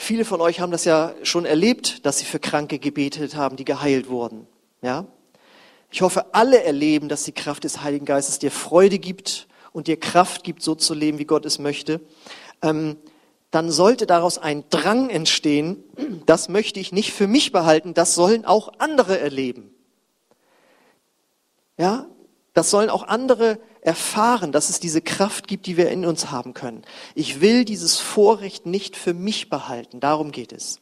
Viele 0.01 0.23
von 0.23 0.39
euch 0.39 0.61
haben 0.61 0.71
das 0.71 0.85
ja 0.85 1.13
schon 1.23 1.43
erlebt, 1.45 2.05
dass 2.05 2.19
sie 2.19 2.25
für 2.25 2.39
Kranke 2.39 2.79
gebetet 2.79 3.35
haben, 3.35 3.57
die 3.57 3.65
geheilt 3.65 4.09
wurden. 4.09 4.47
Ja? 4.81 5.05
Ich 5.91 6.01
hoffe, 6.01 6.33
alle 6.33 6.63
erleben, 6.63 7.09
dass 7.09 7.25
die 7.25 7.33
Kraft 7.33 7.65
des 7.65 7.83
Heiligen 7.83 8.05
Geistes 8.05 8.39
dir 8.39 8.49
Freude 8.49 8.97
gibt 8.97 9.49
und 9.73 9.87
dir 9.87 9.99
Kraft 9.99 10.45
gibt, 10.45 10.63
so 10.63 10.73
zu 10.73 10.93
leben, 10.93 11.19
wie 11.19 11.25
Gott 11.25 11.45
es 11.45 11.59
möchte. 11.59 11.99
Ähm, 12.61 12.95
dann 13.51 13.71
sollte 13.71 14.07
daraus 14.07 14.37
ein 14.37 14.63
Drang 14.69 15.09
entstehen, 15.09 15.83
das 16.25 16.47
möchte 16.47 16.79
ich 16.79 16.93
nicht 16.93 17.11
für 17.11 17.27
mich 17.27 17.51
behalten, 17.51 17.93
das 17.93 18.15
sollen 18.15 18.45
auch 18.45 18.71
andere 18.79 19.19
erleben. 19.19 19.69
Ja, 21.77 22.05
das 22.53 22.71
sollen 22.71 22.89
auch 22.89 23.03
andere 23.03 23.59
erfahren, 23.81 24.51
dass 24.51 24.69
es 24.69 24.79
diese 24.79 25.01
Kraft 25.01 25.47
gibt, 25.47 25.65
die 25.65 25.77
wir 25.77 25.89
in 25.89 26.05
uns 26.05 26.31
haben 26.31 26.53
können. 26.53 26.83
Ich 27.15 27.41
will 27.41 27.65
dieses 27.65 27.97
Vorrecht 27.97 28.65
nicht 28.65 28.95
für 28.95 29.13
mich 29.13 29.49
behalten. 29.49 29.99
Darum 29.99 30.31
geht 30.31 30.51
es. 30.51 30.79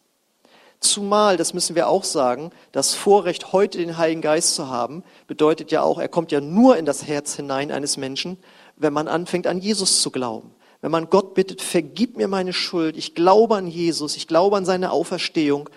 Zumal, 0.79 1.37
das 1.37 1.53
müssen 1.53 1.75
wir 1.75 1.87
auch 1.87 2.03
sagen, 2.03 2.51
das 2.71 2.93
Vorrecht, 2.93 3.51
heute 3.51 3.79
den 3.79 3.97
Heiligen 3.97 4.21
Geist 4.21 4.53
zu 4.53 4.67
haben, 4.67 5.03
bedeutet 5.25 5.71
ja 5.71 5.81
auch, 5.81 5.97
er 5.97 6.07
kommt 6.07 6.31
ja 6.31 6.39
nur 6.39 6.77
in 6.77 6.85
das 6.85 7.07
Herz 7.07 7.35
hinein 7.35 7.71
eines 7.71 7.97
Menschen, 7.97 8.37
wenn 8.75 8.93
man 8.93 9.07
anfängt, 9.07 9.47
an 9.47 9.59
Jesus 9.59 10.01
zu 10.01 10.11
glauben. 10.11 10.51
Wenn 10.81 10.91
man 10.91 11.09
Gott 11.09 11.33
bittet, 11.33 11.63
vergib 11.63 12.17
mir 12.17 12.27
meine 12.27 12.53
Schuld, 12.53 12.95
ich 12.95 13.15
glaube 13.15 13.55
an 13.55 13.65
Jesus, 13.65 14.15
ich 14.15 14.27
glaube 14.27 14.57
an 14.57 14.65
seine 14.65 14.91
Auferstehung, 14.91 15.69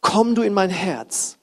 komm 0.00 0.36
du 0.36 0.42
in 0.42 0.54
mein 0.54 0.70
Herz 0.70 1.38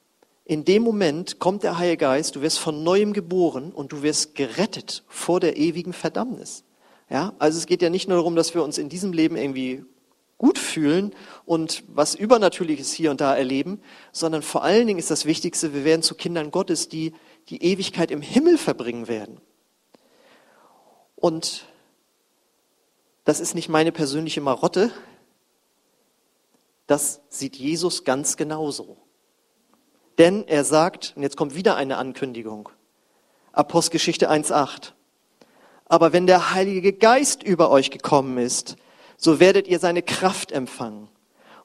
in 0.50 0.66
dem 0.66 0.82
Moment 0.82 1.38
kommt 1.38 1.62
der 1.62 1.78
Heilige 1.78 1.98
Geist, 1.98 2.36
du 2.36 2.42
wirst 2.42 2.58
von 2.58 2.84
neuem 2.84 3.14
geboren 3.14 3.72
und 3.72 3.92
du 3.92 4.02
wirst 4.02 4.34
gerettet 4.34 5.04
vor 5.08 5.40
der 5.40 5.58
ewigen 5.58 5.94
Verdammnis. 5.94 6.64
Ja, 7.08 7.34
also 7.38 7.60
es 7.60 7.68
geht 7.68 7.84
ja 7.84 7.92
nicht 7.92 8.10
nur 8.10 8.18
darum, 8.18 8.36
dass 8.36 8.56
wir 8.56 8.64
uns 8.64 8.80
in 8.80 8.90
diesem 8.90 9.14
Leben 9.14 9.38
irgendwie 9.38 9.86
gut 10.40 10.58
fühlen 10.58 11.14
und 11.46 11.84
was 11.88 12.16
Übernatürliches 12.16 12.92
hier 12.92 13.12
und 13.12 13.22
da 13.22 13.36
erleben, 13.36 13.80
sondern 14.12 14.42
vor 14.42 14.64
allen 14.64 14.88
Dingen 14.88 14.98
ist 14.98 15.12
das 15.12 15.26
Wichtigste, 15.26 15.76
wir 15.76 15.84
werden 15.84 16.02
zu 16.02 16.16
Kindern 16.16 16.50
Gottes, 16.50 16.90
die 16.90 17.14
die 17.50 17.62
Ewigkeit 17.62 18.10
im 18.10 18.24
Himmel 18.24 18.58
verbringen 18.58 19.08
werden. 19.08 19.40
Und 21.16 21.68
das 23.24 23.40
ist 23.40 23.54
nicht 23.54 23.70
meine 23.70 23.92
persönliche 23.92 24.42
Marotte, 24.42 24.90
das 26.88 27.22
sieht 27.30 27.56
Jesus 27.56 28.04
ganz 28.04 28.36
genauso. 28.36 28.98
Denn 30.20 30.48
er 30.48 30.66
sagt, 30.66 31.14
und 31.16 31.24
jetzt 31.24 31.38
kommt 31.38 31.56
wieder 31.56 31.78
eine 31.78 31.98
Ankündigung, 31.98 32.70
Apostelgeschichte 33.54 34.30
1.8, 34.30 34.92
aber 35.86 36.14
wenn 36.14 36.28
der 36.28 36.54
Heilige 36.54 36.94
Geist 36.94 37.42
über 37.42 37.72
euch 37.72 37.90
gekommen 37.90 38.38
ist, 38.38 38.76
so 39.18 39.40
werdet 39.40 39.68
ihr 39.68 39.80
seine 39.80 40.04
Kraft 40.04 40.52
empfangen. 40.52 41.08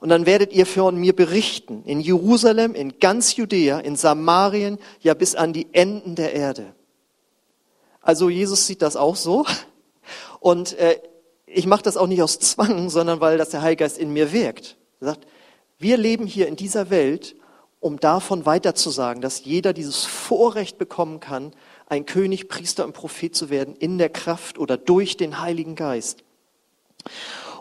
Und 0.00 0.08
dann 0.08 0.26
werdet 0.26 0.52
ihr 0.52 0.66
von 0.66 0.96
mir 0.96 1.14
berichten, 1.14 1.82
in 1.84 2.00
Jerusalem, 2.00 2.74
in 2.74 2.98
ganz 3.00 3.36
Judäa, 3.36 3.80
in 3.80 3.96
Samarien, 3.96 4.78
ja 5.00 5.14
bis 5.14 5.34
an 5.34 5.52
die 5.52 5.68
Enden 5.72 6.14
der 6.14 6.32
Erde. 6.34 6.74
Also 8.00 8.28
Jesus 8.28 8.66
sieht 8.66 8.82
das 8.82 8.96
auch 8.96 9.16
so. 9.16 9.46
Und 10.40 10.78
äh, 10.78 11.00
ich 11.46 11.66
mache 11.66 11.82
das 11.82 11.96
auch 11.96 12.06
nicht 12.06 12.22
aus 12.22 12.38
Zwang, 12.38 12.90
sondern 12.90 13.20
weil 13.20 13.38
das 13.38 13.50
der 13.50 13.62
Heilige 13.62 13.84
Geist 13.84 13.98
in 13.98 14.12
mir 14.12 14.32
wirkt. 14.32 14.76
Er 15.00 15.08
sagt, 15.08 15.26
wir 15.78 15.96
leben 15.96 16.26
hier 16.26 16.48
in 16.48 16.56
dieser 16.56 16.90
Welt 16.90 17.34
um 17.84 18.00
davon 18.00 18.46
weiterzusagen, 18.46 19.20
dass 19.20 19.44
jeder 19.44 19.74
dieses 19.74 20.06
Vorrecht 20.06 20.78
bekommen 20.78 21.20
kann, 21.20 21.52
ein 21.86 22.06
König, 22.06 22.48
Priester 22.48 22.86
und 22.86 22.94
Prophet 22.94 23.36
zu 23.36 23.50
werden 23.50 23.76
in 23.76 23.98
der 23.98 24.08
Kraft 24.08 24.58
oder 24.58 24.78
durch 24.78 25.18
den 25.18 25.42
Heiligen 25.42 25.74
Geist. 25.74 26.24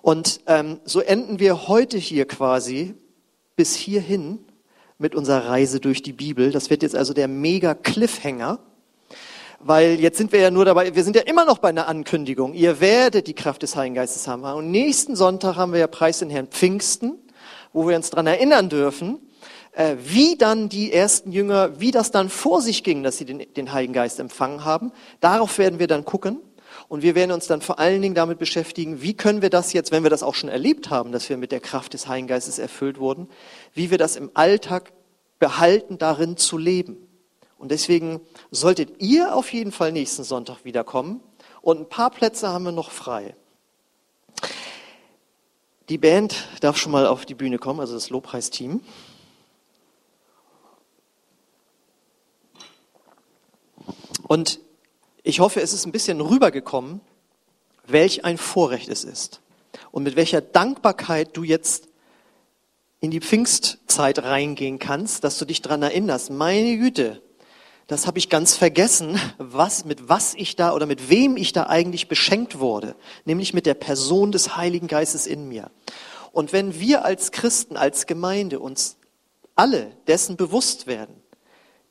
Und 0.02 0.40
ähm, 0.48 0.80
so 0.86 1.02
enden 1.02 1.40
wir 1.40 1.68
heute 1.68 1.98
hier 1.98 2.26
quasi 2.26 2.96
bis 3.58 3.76
hierhin 3.76 4.40
mit 4.98 5.14
unserer 5.14 5.50
Reise 5.50 5.82
durch 5.82 6.02
die 6.02 6.14
Bibel. 6.14 6.52
Das 6.52 6.70
wird 6.70 6.84
jetzt 6.84 6.96
also 6.96 7.14
der 7.14 7.28
mega 7.28 7.74
Cliffhanger, 7.74 8.60
weil 9.60 10.00
jetzt 10.00 10.18
sind 10.18 10.32
wir 10.32 10.40
ja 10.40 10.52
nur 10.52 10.64
dabei, 10.64 10.96
wir 10.96 11.04
sind 11.04 11.18
ja 11.18 11.24
immer 11.24 11.44
noch 11.44 11.58
bei 11.58 11.68
einer 11.68 11.90
Ankündigung. 11.90 12.54
Ihr 12.54 12.80
werdet 12.80 13.28
die 13.28 13.34
Kraft 13.34 13.62
des 13.62 13.76
Heiligen 13.76 13.96
Geistes 13.96 14.26
haben. 14.30 14.44
Und 14.44 14.72
nächsten 14.72 15.18
Sonntag 15.18 15.58
haben 15.58 15.74
wir 15.74 15.82
ja 15.82 15.88
Preis 15.88 16.20
den 16.20 16.30
Herrn 16.30 16.48
Pfingsten, 16.48 17.16
wo 17.74 17.90
wir 17.90 17.98
uns 17.98 18.10
dran 18.10 18.26
erinnern 18.26 18.70
dürfen, 18.70 19.20
wie 19.76 20.38
dann 20.38 20.70
die 20.70 20.94
ersten 20.94 21.32
Jünger, 21.32 21.80
wie 21.80 21.92
das 21.92 22.12
dann 22.12 22.30
vor 22.30 22.62
sich 22.62 22.84
ging, 22.84 23.02
dass 23.04 23.18
sie 23.18 23.26
den, 23.26 23.46
den 23.56 23.74
Heiligen 23.74 23.94
Geist 23.94 24.20
empfangen 24.20 24.66
haben. 24.66 24.92
Darauf 25.20 25.58
werden 25.58 25.80
wir 25.80 25.88
dann 25.88 26.06
gucken. 26.06 26.40
Und 26.88 27.02
wir 27.02 27.16
werden 27.16 27.32
uns 27.32 27.48
dann 27.48 27.62
vor 27.62 27.80
allen 27.80 28.02
Dingen 28.02 28.16
damit 28.16 28.40
beschäftigen, 28.40 29.02
wie 29.02 29.14
können 29.14 29.42
wir 29.42 29.50
das 29.50 29.74
jetzt, 29.74 29.92
wenn 29.92 30.04
wir 30.04 30.10
das 30.10 30.24
auch 30.24 30.36
schon 30.36 30.50
erlebt 30.50 30.90
haben, 30.90 31.12
dass 31.12 31.30
wir 31.30 31.38
mit 31.38 31.52
der 31.52 31.60
Kraft 31.60 31.94
des 31.94 32.08
Heiligen 32.08 32.28
Geistes 32.28 32.60
erfüllt 32.60 33.00
wurden, 33.00 33.30
wie 33.74 33.90
wir 33.90 33.98
das 33.98 34.16
im 34.16 34.32
Alltag 34.34 34.92
behalten, 35.40 35.98
darin 35.98 36.38
zu 36.38 36.58
leben. 36.58 36.98
Und 37.58 37.72
deswegen 37.72 38.22
solltet 38.52 39.02
ihr 39.02 39.36
auf 39.36 39.54
jeden 39.54 39.72
Fall 39.72 39.92
nächsten 39.92 40.24
Sonntag 40.24 40.66
wiederkommen. 40.66 41.22
Und 41.62 41.80
ein 41.80 41.90
paar 41.90 42.12
Plätze 42.12 42.50
haben 42.50 42.66
wir 42.66 42.72
noch 42.72 42.92
frei. 42.92 43.36
Die 45.90 45.98
Band 45.98 46.48
darf 46.62 46.78
schon 46.78 46.92
mal 46.92 47.08
auf 47.08 47.26
die 47.26 47.36
Bühne 47.36 47.58
kommen, 47.58 47.80
also 47.80 47.94
das 47.94 48.10
Lobpreisteam. 48.10 48.82
Und 54.34 54.62
ich 55.22 55.42
hoffe, 55.42 55.62
es 55.62 55.74
ist 55.74 55.86
ein 55.86 55.92
bisschen 55.92 56.20
rübergekommen, 56.20 57.02
welch 57.86 58.26
ein 58.26 58.40
Vorrecht 58.40 58.90
es 58.90 59.04
ist 59.04 59.42
und 59.92 60.02
mit 60.02 60.16
welcher 60.16 60.42
Dankbarkeit 60.42 61.38
du 61.38 61.44
jetzt 61.44 61.88
in 63.00 63.12
die 63.12 63.20
Pfingstzeit 63.20 64.24
reingehen 64.24 64.80
kannst, 64.80 65.24
dass 65.24 65.38
du 65.38 65.46
dich 65.46 65.62
daran 65.62 65.84
erinnerst, 65.84 66.32
meine 66.32 66.80
Güte, 66.80 67.22
das 67.86 68.08
habe 68.08 68.18
ich 68.18 68.28
ganz 68.28 68.56
vergessen, 68.56 69.20
was, 69.38 69.86
mit 69.86 70.10
was 70.10 70.34
ich 70.34 70.56
da 70.56 70.74
oder 70.74 70.88
mit 70.88 71.12
wem 71.12 71.38
ich 71.38 71.54
da 71.54 71.68
eigentlich 71.68 72.08
beschenkt 72.08 72.58
wurde, 72.58 72.96
nämlich 73.26 73.54
mit 73.54 73.68
der 73.68 73.76
Person 73.76 74.32
des 74.32 74.58
Heiligen 74.58 74.88
Geistes 74.88 75.28
in 75.28 75.48
mir. 75.48 75.70
Und 76.32 76.54
wenn 76.54 76.80
wir 76.80 77.06
als 77.06 77.32
Christen, 77.32 77.78
als 77.78 78.08
Gemeinde 78.08 78.60
uns 78.60 78.98
alle 79.56 79.92
dessen 80.08 80.38
bewusst 80.38 80.88
werden, 80.88 81.22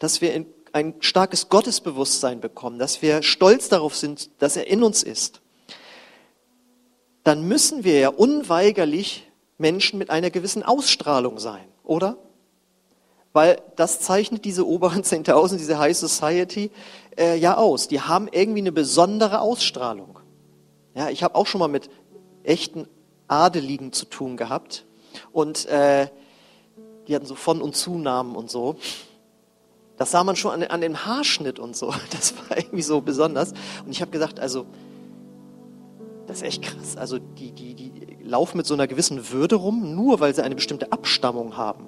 dass 0.00 0.20
wir 0.20 0.34
ein 0.72 0.94
starkes 1.00 1.48
Gottesbewusstsein 1.48 2.40
bekommen, 2.40 2.78
dass 2.78 3.02
wir 3.02 3.22
stolz 3.22 3.68
darauf 3.68 3.96
sind, 3.96 4.30
dass 4.38 4.56
er 4.56 4.66
in 4.66 4.82
uns 4.82 5.02
ist, 5.02 5.40
dann 7.24 7.46
müssen 7.46 7.84
wir 7.84 7.98
ja 7.98 8.08
unweigerlich 8.08 9.30
Menschen 9.58 9.98
mit 9.98 10.10
einer 10.10 10.30
gewissen 10.30 10.62
Ausstrahlung 10.62 11.38
sein, 11.38 11.64
oder? 11.84 12.16
Weil 13.32 13.62
das 13.76 14.00
zeichnet 14.00 14.44
diese 14.44 14.66
oberen 14.66 15.02
10.000, 15.04 15.56
diese 15.56 15.78
High 15.78 15.96
Society 15.96 16.70
äh, 17.16 17.36
ja 17.36 17.56
aus. 17.56 17.88
Die 17.88 18.00
haben 18.00 18.28
irgendwie 18.30 18.60
eine 18.60 18.72
besondere 18.72 19.40
Ausstrahlung. 19.40 20.18
Ja, 20.94 21.08
ich 21.10 21.22
habe 21.22 21.34
auch 21.34 21.46
schon 21.46 21.60
mal 21.60 21.68
mit 21.68 21.88
echten 22.42 22.86
Adeligen 23.28 23.92
zu 23.92 24.04
tun 24.06 24.36
gehabt 24.36 24.84
und 25.32 25.66
äh, 25.66 26.08
die 27.06 27.14
hatten 27.14 27.26
so 27.26 27.34
von 27.34 27.62
und 27.62 27.76
Zunamen 27.76 28.36
und 28.36 28.50
so. 28.50 28.76
Das 30.02 30.10
sah 30.10 30.24
man 30.24 30.34
schon 30.34 30.50
an, 30.50 30.64
an 30.64 30.80
dem 30.80 31.06
Haarschnitt 31.06 31.60
und 31.60 31.76
so. 31.76 31.94
Das 32.10 32.34
war 32.36 32.58
irgendwie 32.58 32.82
so 32.82 33.00
besonders. 33.00 33.52
Und 33.86 33.92
ich 33.92 34.00
habe 34.00 34.10
gesagt, 34.10 34.40
also 34.40 34.66
das 36.26 36.38
ist 36.38 36.42
echt 36.42 36.62
krass. 36.62 36.96
Also 36.96 37.20
die, 37.20 37.52
die, 37.52 37.76
die 37.76 38.18
laufen 38.24 38.56
mit 38.56 38.66
so 38.66 38.74
einer 38.74 38.88
gewissen 38.88 39.30
Würde 39.30 39.54
rum, 39.54 39.94
nur 39.94 40.18
weil 40.18 40.34
sie 40.34 40.42
eine 40.42 40.56
bestimmte 40.56 40.90
Abstammung 40.90 41.56
haben. 41.56 41.86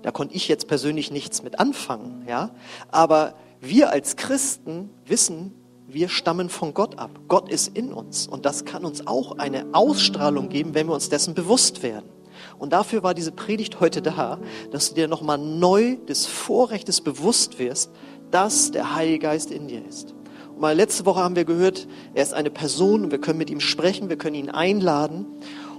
Da 0.00 0.12
konnte 0.12 0.34
ich 0.34 0.48
jetzt 0.48 0.66
persönlich 0.66 1.10
nichts 1.10 1.42
mit 1.42 1.60
anfangen, 1.60 2.24
ja. 2.26 2.52
Aber 2.90 3.34
wir 3.60 3.90
als 3.90 4.16
Christen 4.16 4.88
wissen, 5.04 5.52
wir 5.86 6.08
stammen 6.08 6.48
von 6.48 6.72
Gott 6.72 6.98
ab. 6.98 7.10
Gott 7.28 7.50
ist 7.50 7.76
in 7.76 7.92
uns. 7.92 8.26
Und 8.26 8.46
das 8.46 8.64
kann 8.64 8.82
uns 8.82 9.06
auch 9.06 9.36
eine 9.36 9.66
Ausstrahlung 9.72 10.48
geben, 10.48 10.72
wenn 10.72 10.86
wir 10.86 10.94
uns 10.94 11.10
dessen 11.10 11.34
bewusst 11.34 11.82
werden. 11.82 12.15
Und 12.58 12.72
dafür 12.72 13.02
war 13.02 13.14
diese 13.14 13.32
Predigt 13.32 13.80
heute 13.80 14.02
da, 14.02 14.38
dass 14.70 14.90
du 14.90 14.94
dir 14.94 15.08
nochmal 15.08 15.38
neu 15.38 15.96
des 16.08 16.26
Vorrechtes 16.26 17.00
bewusst 17.00 17.58
wirst, 17.58 17.90
dass 18.30 18.70
der 18.70 18.94
Heilige 18.94 19.20
Geist 19.20 19.50
in 19.50 19.68
dir 19.68 19.84
ist. 19.86 20.14
Und 20.50 20.60
mal 20.60 20.74
letzte 20.74 21.06
Woche 21.06 21.20
haben 21.20 21.36
wir 21.36 21.44
gehört, 21.44 21.86
er 22.14 22.22
ist 22.22 22.34
eine 22.34 22.50
Person 22.50 23.04
und 23.04 23.10
wir 23.10 23.20
können 23.20 23.38
mit 23.38 23.50
ihm 23.50 23.60
sprechen, 23.60 24.08
wir 24.08 24.16
können 24.16 24.36
ihn 24.36 24.50
einladen. 24.50 25.26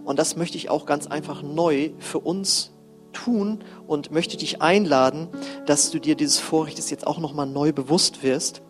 Und 0.05 0.19
das 0.19 0.35
möchte 0.35 0.57
ich 0.57 0.69
auch 0.69 0.85
ganz 0.85 1.07
einfach 1.07 1.41
neu 1.41 1.91
für 1.99 2.19
uns 2.19 2.71
tun 3.11 3.63
und 3.87 4.11
möchte 4.11 4.37
dich 4.37 4.61
einladen, 4.61 5.27
dass 5.65 5.91
du 5.91 5.99
dir 5.99 6.15
dieses 6.15 6.39
Vorrechtes 6.39 6.89
jetzt 6.89 7.07
auch 7.07 7.19
nochmal 7.19 7.47
neu 7.47 7.73
bewusst 7.73 8.23
wirst. 8.23 8.61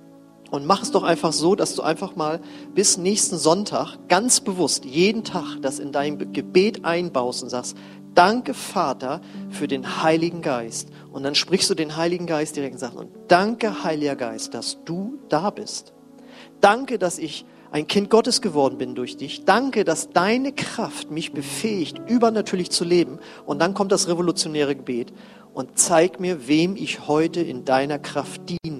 Und 0.49 0.65
mach 0.65 0.81
es 0.81 0.91
doch 0.91 1.03
einfach 1.03 1.33
so, 1.33 1.55
dass 1.55 1.75
du 1.75 1.81
einfach 1.81 2.15
mal 2.15 2.39
bis 2.73 2.97
nächsten 2.97 3.37
Sonntag 3.37 3.97
ganz 4.07 4.39
bewusst 4.39 4.85
jeden 4.85 5.23
Tag 5.23 5.61
das 5.61 5.79
in 5.79 5.91
dein 5.91 6.31
Gebet 6.31 6.85
einbaust 6.85 7.43
und 7.43 7.49
sagst, 7.49 7.75
danke 8.13 8.53
Vater 8.53 9.21
für 9.49 9.67
den 9.67 10.01
Heiligen 10.03 10.41
Geist. 10.41 10.89
Und 11.11 11.23
dann 11.23 11.35
sprichst 11.35 11.69
du 11.69 11.75
den 11.75 11.97
Heiligen 11.97 12.25
Geist 12.27 12.55
direkt 12.55 12.73
und 12.73 12.79
sagst, 12.79 12.97
und 12.97 13.09
danke 13.27 13.83
Heiliger 13.83 14.15
Geist, 14.15 14.53
dass 14.53 14.83
du 14.85 15.19
da 15.29 15.49
bist. 15.49 15.93
Danke, 16.61 16.97
dass 16.97 17.19
ich 17.19 17.45
ein 17.71 17.87
Kind 17.87 18.09
Gottes 18.09 18.41
geworden 18.41 18.77
bin 18.77 18.95
durch 18.95 19.17
dich. 19.17 19.43
Danke, 19.45 19.83
dass 19.83 20.09
deine 20.09 20.53
Kraft 20.53 21.11
mich 21.11 21.33
befähigt, 21.33 22.01
übernatürlich 22.07 22.71
zu 22.71 22.85
leben. 22.85 23.19
Und 23.45 23.59
dann 23.59 23.73
kommt 23.73 23.91
das 23.91 24.07
revolutionäre 24.07 24.75
Gebet 24.75 25.11
und 25.53 25.77
zeig 25.77 26.19
mir, 26.19 26.47
wem 26.47 26.75
ich 26.75 27.07
heute 27.07 27.41
in 27.41 27.65
deiner 27.65 27.99
Kraft 27.99 28.41
dienen 28.49 28.61
kann. 28.63 28.76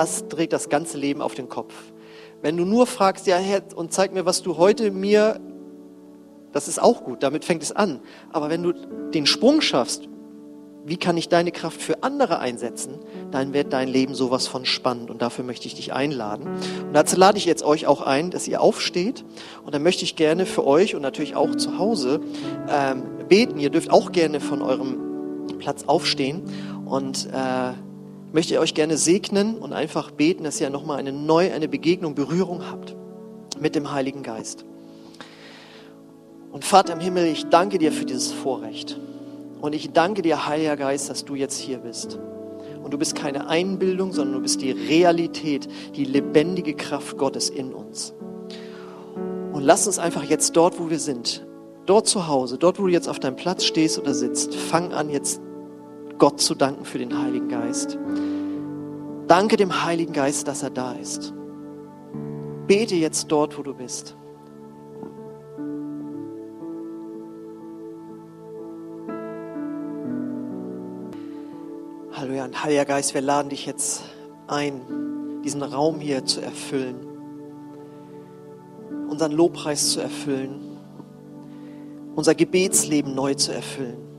Das 0.00 0.26
dreht 0.28 0.54
das 0.54 0.70
ganze 0.70 0.96
Leben 0.96 1.20
auf 1.20 1.34
den 1.34 1.50
Kopf. 1.50 1.74
Wenn 2.40 2.56
du 2.56 2.64
nur 2.64 2.86
fragst, 2.86 3.26
ja 3.26 3.36
Herr, 3.36 3.60
und 3.74 3.92
zeig 3.92 4.14
mir, 4.14 4.24
was 4.24 4.40
du 4.40 4.56
heute 4.56 4.90
mir, 4.90 5.38
das 6.52 6.68
ist 6.68 6.80
auch 6.80 7.04
gut, 7.04 7.22
damit 7.22 7.44
fängt 7.44 7.62
es 7.62 7.70
an. 7.70 8.00
Aber 8.32 8.48
wenn 8.48 8.62
du 8.62 8.72
den 8.72 9.26
Sprung 9.26 9.60
schaffst, 9.60 10.08
wie 10.86 10.96
kann 10.96 11.18
ich 11.18 11.28
deine 11.28 11.52
Kraft 11.52 11.82
für 11.82 12.02
andere 12.02 12.38
einsetzen, 12.38 12.94
dann 13.30 13.52
wird 13.52 13.74
dein 13.74 13.88
Leben 13.88 14.14
sowas 14.14 14.46
von 14.46 14.64
spannend 14.64 15.10
und 15.10 15.20
dafür 15.20 15.44
möchte 15.44 15.66
ich 15.66 15.74
dich 15.74 15.92
einladen. 15.92 16.46
Und 16.46 16.94
dazu 16.94 17.18
lade 17.18 17.36
ich 17.36 17.44
jetzt 17.44 17.62
euch 17.62 17.86
auch 17.86 18.00
ein, 18.00 18.30
dass 18.30 18.48
ihr 18.48 18.62
aufsteht 18.62 19.26
und 19.66 19.74
dann 19.74 19.82
möchte 19.82 20.04
ich 20.04 20.16
gerne 20.16 20.46
für 20.46 20.66
euch 20.66 20.94
und 20.94 21.02
natürlich 21.02 21.36
auch 21.36 21.54
zu 21.56 21.76
Hause 21.76 22.20
ähm, 22.70 23.02
beten. 23.28 23.58
Ihr 23.58 23.68
dürft 23.68 23.90
auch 23.90 24.12
gerne 24.12 24.40
von 24.40 24.62
eurem 24.62 25.58
Platz 25.58 25.84
aufstehen 25.86 26.44
und 26.86 27.26
äh, 27.26 27.74
möchte 28.32 28.58
euch 28.60 28.74
gerne 28.74 28.96
segnen 28.96 29.56
und 29.56 29.72
einfach 29.72 30.10
beten, 30.10 30.44
dass 30.44 30.60
ihr 30.60 30.70
nochmal 30.70 30.98
eine 30.98 31.12
neue, 31.12 31.52
eine 31.52 31.68
Begegnung, 31.68 32.14
Berührung 32.14 32.68
habt 32.70 32.96
mit 33.60 33.74
dem 33.74 33.92
Heiligen 33.92 34.22
Geist. 34.22 34.64
Und 36.52 36.64
Vater 36.64 36.92
im 36.92 37.00
Himmel, 37.00 37.26
ich 37.26 37.46
danke 37.46 37.78
dir 37.78 37.92
für 37.92 38.04
dieses 38.04 38.32
Vorrecht. 38.32 38.98
Und 39.60 39.74
ich 39.74 39.92
danke 39.92 40.22
dir, 40.22 40.46
Heiliger 40.46 40.76
Geist, 40.76 41.10
dass 41.10 41.24
du 41.24 41.34
jetzt 41.34 41.58
hier 41.58 41.78
bist. 41.78 42.18
Und 42.82 42.92
du 42.92 42.98
bist 42.98 43.14
keine 43.14 43.48
Einbildung, 43.48 44.12
sondern 44.12 44.36
du 44.36 44.42
bist 44.42 44.62
die 44.62 44.72
Realität, 44.72 45.68
die 45.94 46.04
lebendige 46.04 46.74
Kraft 46.74 47.18
Gottes 47.18 47.50
in 47.50 47.74
uns. 47.74 48.14
Und 49.52 49.62
lass 49.62 49.86
uns 49.86 49.98
einfach 49.98 50.24
jetzt 50.24 50.56
dort, 50.56 50.80
wo 50.80 50.88
wir 50.88 50.98
sind, 50.98 51.46
dort 51.86 52.06
zu 52.06 52.26
Hause, 52.26 52.56
dort, 52.56 52.78
wo 52.78 52.84
du 52.84 52.88
jetzt 52.88 53.08
auf 53.08 53.18
deinem 53.18 53.36
Platz 53.36 53.64
stehst 53.64 53.98
oder 53.98 54.14
sitzt, 54.14 54.54
fang 54.54 54.92
an 54.92 55.10
jetzt 55.10 55.40
Gott 56.20 56.38
zu 56.38 56.54
danken 56.54 56.84
für 56.84 56.98
den 56.98 57.18
Heiligen 57.18 57.48
Geist. 57.48 57.98
Danke 59.26 59.56
dem 59.56 59.84
Heiligen 59.84 60.12
Geist, 60.12 60.46
dass 60.46 60.62
er 60.62 60.68
da 60.68 60.92
ist. 60.92 61.32
Bete 62.66 62.94
jetzt 62.94 63.32
dort, 63.32 63.56
wo 63.56 63.62
du 63.62 63.72
bist. 63.72 64.14
Halleluja. 72.12 72.44
Und 72.44 72.64
Heiliger 72.64 72.84
Geist, 72.84 73.14
wir 73.14 73.22
laden 73.22 73.48
dich 73.48 73.64
jetzt 73.64 74.02
ein, 74.46 75.40
diesen 75.42 75.62
Raum 75.62 76.00
hier 76.00 76.26
zu 76.26 76.42
erfüllen, 76.42 76.96
unseren 79.08 79.32
Lobpreis 79.32 79.92
zu 79.92 80.00
erfüllen, 80.00 80.76
unser 82.14 82.34
Gebetsleben 82.34 83.14
neu 83.14 83.32
zu 83.32 83.52
erfüllen. 83.54 84.09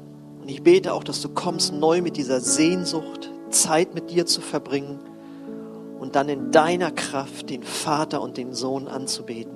Ich 0.52 0.64
bete 0.64 0.94
auch, 0.94 1.06
dass 1.06 1.22
du 1.22 1.30
kommst 1.30 1.72
neu 1.72 2.02
mit 2.02 2.18
dieser 2.18 2.42
Sehnsucht, 2.42 3.32
Zeit 3.52 3.96
mit 3.96 4.12
dir 4.12 4.26
zu 4.26 4.42
verbringen 4.42 5.00
und 5.98 6.18
dann 6.18 6.28
in 6.28 6.52
deiner 6.52 6.92
Kraft 6.92 7.50
den 7.50 7.64
Vater 7.64 8.22
und 8.22 8.36
den 8.36 8.54
Sohn 8.54 8.90
anzubeten. 8.90 9.54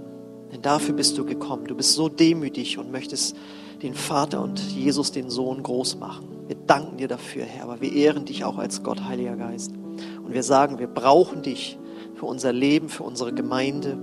Denn 0.54 0.62
dafür 0.62 0.96
bist 0.96 1.18
du 1.18 1.26
gekommen. 1.26 1.66
Du 1.66 1.76
bist 1.76 1.96
so 1.96 2.08
demütig 2.08 2.78
und 2.78 2.94
möchtest 2.94 3.36
den 3.84 3.94
Vater 3.94 4.42
und 4.42 4.62
Jesus, 4.62 5.12
den 5.12 5.30
Sohn, 5.30 5.64
groß 5.64 5.98
machen. 5.98 6.30
Wir 6.48 6.56
danken 6.56 6.96
dir 6.96 7.10
dafür, 7.10 7.44
Herr, 7.44 7.64
aber 7.66 7.82
wir 7.82 7.92
ehren 7.92 8.24
dich 8.24 8.46
auch 8.46 8.58
als 8.58 8.82
Gott, 8.82 9.04
Heiliger 9.04 9.36
Geist. 9.36 9.74
Und 9.74 10.34
wir 10.34 10.44
sagen, 10.44 10.80
wir 10.80 10.88
brauchen 10.88 11.42
dich 11.42 11.78
für 12.14 12.26
unser 12.26 12.54
Leben, 12.54 12.88
für 12.88 13.04
unsere 13.04 13.34
Gemeinde. 13.34 13.98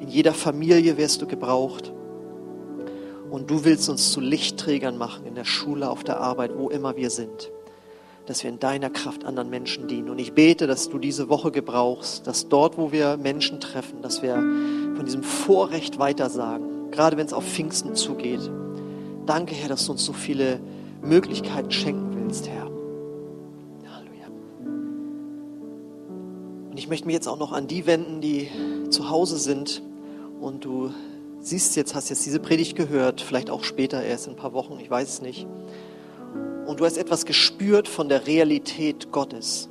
In 0.00 0.08
jeder 0.08 0.34
Familie 0.34 0.96
wirst 0.96 1.22
du 1.22 1.28
gebraucht. 1.28 1.92
Und 3.34 3.50
du 3.50 3.64
willst 3.64 3.88
uns 3.88 4.12
zu 4.12 4.20
Lichtträgern 4.20 4.96
machen, 4.96 5.26
in 5.26 5.34
der 5.34 5.44
Schule, 5.44 5.90
auf 5.90 6.04
der 6.04 6.20
Arbeit, 6.20 6.52
wo 6.56 6.70
immer 6.70 6.94
wir 6.96 7.10
sind. 7.10 7.50
Dass 8.26 8.44
wir 8.44 8.50
in 8.50 8.60
deiner 8.60 8.90
Kraft 8.90 9.24
anderen 9.24 9.50
Menschen 9.50 9.88
dienen. 9.88 10.08
Und 10.08 10.20
ich 10.20 10.34
bete, 10.34 10.68
dass 10.68 10.88
du 10.88 11.00
diese 11.00 11.28
Woche 11.28 11.50
gebrauchst, 11.50 12.28
dass 12.28 12.48
dort, 12.48 12.78
wo 12.78 12.92
wir 12.92 13.16
Menschen 13.16 13.58
treffen, 13.58 14.02
dass 14.02 14.22
wir 14.22 14.36
von 14.36 15.04
diesem 15.04 15.24
Vorrecht 15.24 15.98
weitersagen. 15.98 16.92
Gerade 16.92 17.16
wenn 17.16 17.26
es 17.26 17.32
auf 17.32 17.44
Pfingsten 17.44 17.96
zugeht. 17.96 18.48
Danke, 19.26 19.56
Herr, 19.56 19.68
dass 19.68 19.86
du 19.86 19.90
uns 19.90 20.04
so 20.04 20.12
viele 20.12 20.60
Möglichkeiten 21.02 21.72
schenken 21.72 22.12
willst, 22.14 22.48
Herr. 22.48 22.70
Halleluja. 23.92 24.28
Und 26.70 26.78
ich 26.78 26.88
möchte 26.88 27.06
mich 27.06 27.14
jetzt 27.14 27.26
auch 27.26 27.40
noch 27.40 27.50
an 27.50 27.66
die 27.66 27.84
wenden, 27.84 28.20
die 28.20 28.48
zu 28.90 29.10
Hause 29.10 29.38
sind 29.38 29.82
und 30.40 30.64
du 30.64 30.92
siehst 31.44 31.76
jetzt, 31.76 31.94
hast 31.94 32.08
jetzt 32.08 32.24
diese 32.24 32.40
Predigt 32.40 32.74
gehört, 32.74 33.20
vielleicht 33.20 33.50
auch 33.50 33.64
später 33.64 34.02
erst 34.02 34.26
in 34.26 34.32
ein 34.32 34.36
paar 34.36 34.54
Wochen, 34.54 34.78
ich 34.80 34.90
weiß 34.90 35.08
es 35.08 35.22
nicht. 35.22 35.46
und 36.66 36.80
du 36.80 36.86
hast 36.86 36.96
etwas 36.96 37.26
gespürt 37.26 37.86
von 37.88 38.08
der 38.08 38.26
Realität 38.26 39.12
Gottes. 39.12 39.68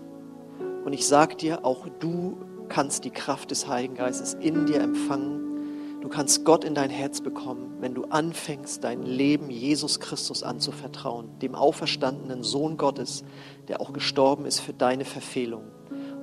Und 0.85 0.93
ich 0.93 1.07
sage 1.07 1.35
dir, 1.35 1.65
auch 1.65 1.87
du 1.99 2.37
kannst 2.69 3.03
die 3.03 3.09
Kraft 3.09 3.49
des 3.49 3.67
Heiligen 3.67 3.95
Geistes 3.95 4.35
in 4.35 4.67
dir 4.67 4.79
empfangen. 4.79 5.99
Du 6.01 6.09
kannst 6.09 6.45
Gott 6.45 6.63
in 6.63 6.75
dein 6.75 6.91
Herz 6.91 7.21
bekommen, 7.21 7.77
wenn 7.79 7.95
du 7.95 8.03
anfängst, 8.03 8.83
dein 8.83 9.01
Leben 9.01 9.49
Jesus 9.49 9.99
Christus 9.99 10.43
anzuvertrauen, 10.43 11.39
dem 11.39 11.55
auferstandenen 11.55 12.43
Sohn 12.43 12.77
Gottes, 12.77 13.23
der 13.67 13.81
auch 13.81 13.91
gestorben 13.91 14.45
ist 14.45 14.59
für 14.59 14.73
deine 14.73 15.05
Verfehlung. 15.05 15.63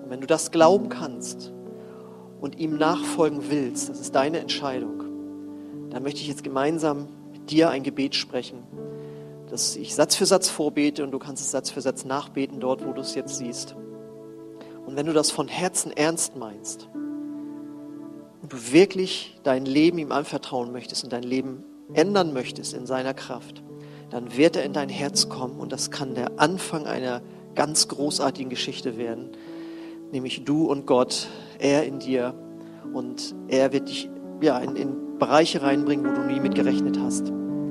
Und 0.04 0.10
wenn 0.10 0.20
du 0.20 0.26
das 0.28 0.52
glauben 0.52 0.88
kannst 0.88 1.52
und 2.40 2.58
ihm 2.60 2.78
nachfolgen 2.78 3.40
willst, 3.48 3.88
das 3.88 4.00
ist 4.00 4.14
deine 4.14 4.38
Entscheidung, 4.38 5.09
dann 5.90 6.02
möchte 6.02 6.20
ich 6.20 6.28
jetzt 6.28 6.44
gemeinsam 6.44 7.08
mit 7.32 7.50
dir 7.50 7.70
ein 7.70 7.82
Gebet 7.82 8.14
sprechen, 8.14 8.58
dass 9.50 9.76
ich 9.76 9.94
Satz 9.94 10.14
für 10.14 10.26
Satz 10.26 10.48
vorbete 10.48 11.02
und 11.02 11.10
du 11.10 11.18
kannst 11.18 11.42
es 11.42 11.50
Satz 11.50 11.70
für 11.70 11.80
Satz 11.80 12.04
nachbeten 12.04 12.60
dort, 12.60 12.86
wo 12.86 12.92
du 12.92 13.00
es 13.00 13.14
jetzt 13.14 13.36
siehst. 13.36 13.74
Und 14.86 14.96
wenn 14.96 15.06
du 15.06 15.12
das 15.12 15.30
von 15.30 15.48
Herzen 15.48 15.92
ernst 15.92 16.36
meinst 16.36 16.88
und 18.42 18.52
du 18.52 18.72
wirklich 18.72 19.38
dein 19.42 19.66
Leben 19.66 19.98
ihm 19.98 20.12
anvertrauen 20.12 20.72
möchtest 20.72 21.04
und 21.04 21.12
dein 21.12 21.22
Leben 21.22 21.64
ändern 21.92 22.32
möchtest 22.32 22.72
in 22.72 22.86
seiner 22.86 23.14
Kraft, 23.14 23.62
dann 24.10 24.36
wird 24.36 24.56
er 24.56 24.64
in 24.64 24.72
dein 24.72 24.88
Herz 24.88 25.28
kommen 25.28 25.58
und 25.58 25.72
das 25.72 25.90
kann 25.90 26.14
der 26.14 26.40
Anfang 26.40 26.86
einer 26.86 27.22
ganz 27.54 27.88
großartigen 27.88 28.50
Geschichte 28.50 28.96
werden, 28.96 29.30
nämlich 30.12 30.44
du 30.44 30.66
und 30.66 30.86
Gott, 30.86 31.28
er 31.58 31.84
in 31.84 31.98
dir 31.98 32.34
und 32.92 33.34
er 33.48 33.72
wird 33.72 33.88
dich 33.88 34.08
ja, 34.40 34.58
in, 34.58 34.76
in 34.76 35.09
Bereiche 35.20 35.62
reinbringen, 35.62 36.04
wo 36.04 36.12
du 36.12 36.26
nie 36.26 36.40
mit 36.40 36.56
gerechnet 36.56 36.98
hast. 36.98 37.28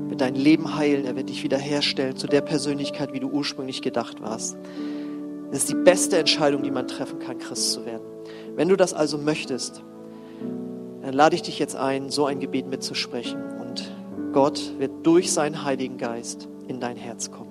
Wird 0.08 0.22
dein 0.22 0.34
Leben 0.34 0.76
heilen, 0.76 1.04
er 1.04 1.14
wird 1.16 1.28
dich 1.28 1.44
wiederherstellen 1.44 2.16
zu 2.16 2.26
der 2.26 2.40
Persönlichkeit, 2.40 3.12
wie 3.12 3.20
du 3.20 3.28
ursprünglich 3.28 3.82
gedacht 3.82 4.22
warst. 4.22 4.56
Es 5.50 5.58
ist 5.58 5.68
die 5.68 5.74
beste 5.74 6.16
Entscheidung, 6.16 6.62
die 6.62 6.70
man 6.70 6.88
treffen 6.88 7.18
kann, 7.18 7.38
Christ 7.38 7.72
zu 7.72 7.84
werden. 7.84 8.06
Wenn 8.56 8.68
du 8.68 8.76
das 8.76 8.94
also 8.94 9.18
möchtest, 9.18 9.82
dann 11.02 11.12
lade 11.12 11.34
ich 11.34 11.42
dich 11.42 11.58
jetzt 11.58 11.76
ein, 11.76 12.10
so 12.10 12.24
ein 12.24 12.40
Gebet 12.40 12.66
mitzusprechen. 12.68 13.42
Und 13.60 13.90
Gott 14.32 14.78
wird 14.78 14.92
durch 15.04 15.32
seinen 15.32 15.64
Heiligen 15.64 15.98
Geist 15.98 16.48
in 16.68 16.80
dein 16.80 16.96
Herz 16.96 17.30
kommen. 17.30 17.50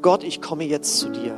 Gott, 0.00 0.24
ich 0.24 0.40
komme 0.40 0.64
jetzt 0.64 0.98
zu 0.98 1.10
dir. 1.10 1.34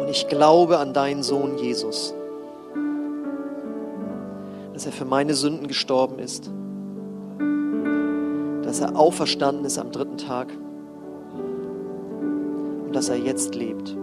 Und 0.00 0.08
ich 0.08 0.28
glaube 0.28 0.78
an 0.78 0.94
deinen 0.94 1.22
Sohn 1.22 1.58
Jesus, 1.58 2.14
dass 4.76 4.84
er 4.84 4.92
für 4.92 5.06
meine 5.06 5.32
Sünden 5.32 5.68
gestorben 5.68 6.18
ist 6.18 6.50
dass 8.66 8.80
er 8.80 8.96
auferstanden 8.96 9.64
ist 9.64 9.78
am 9.78 9.92
dritten 9.92 10.18
Tag 10.18 10.48
und 12.84 12.90
dass 12.92 13.08
er 13.08 13.16
jetzt 13.16 13.54
lebt. 13.54 13.96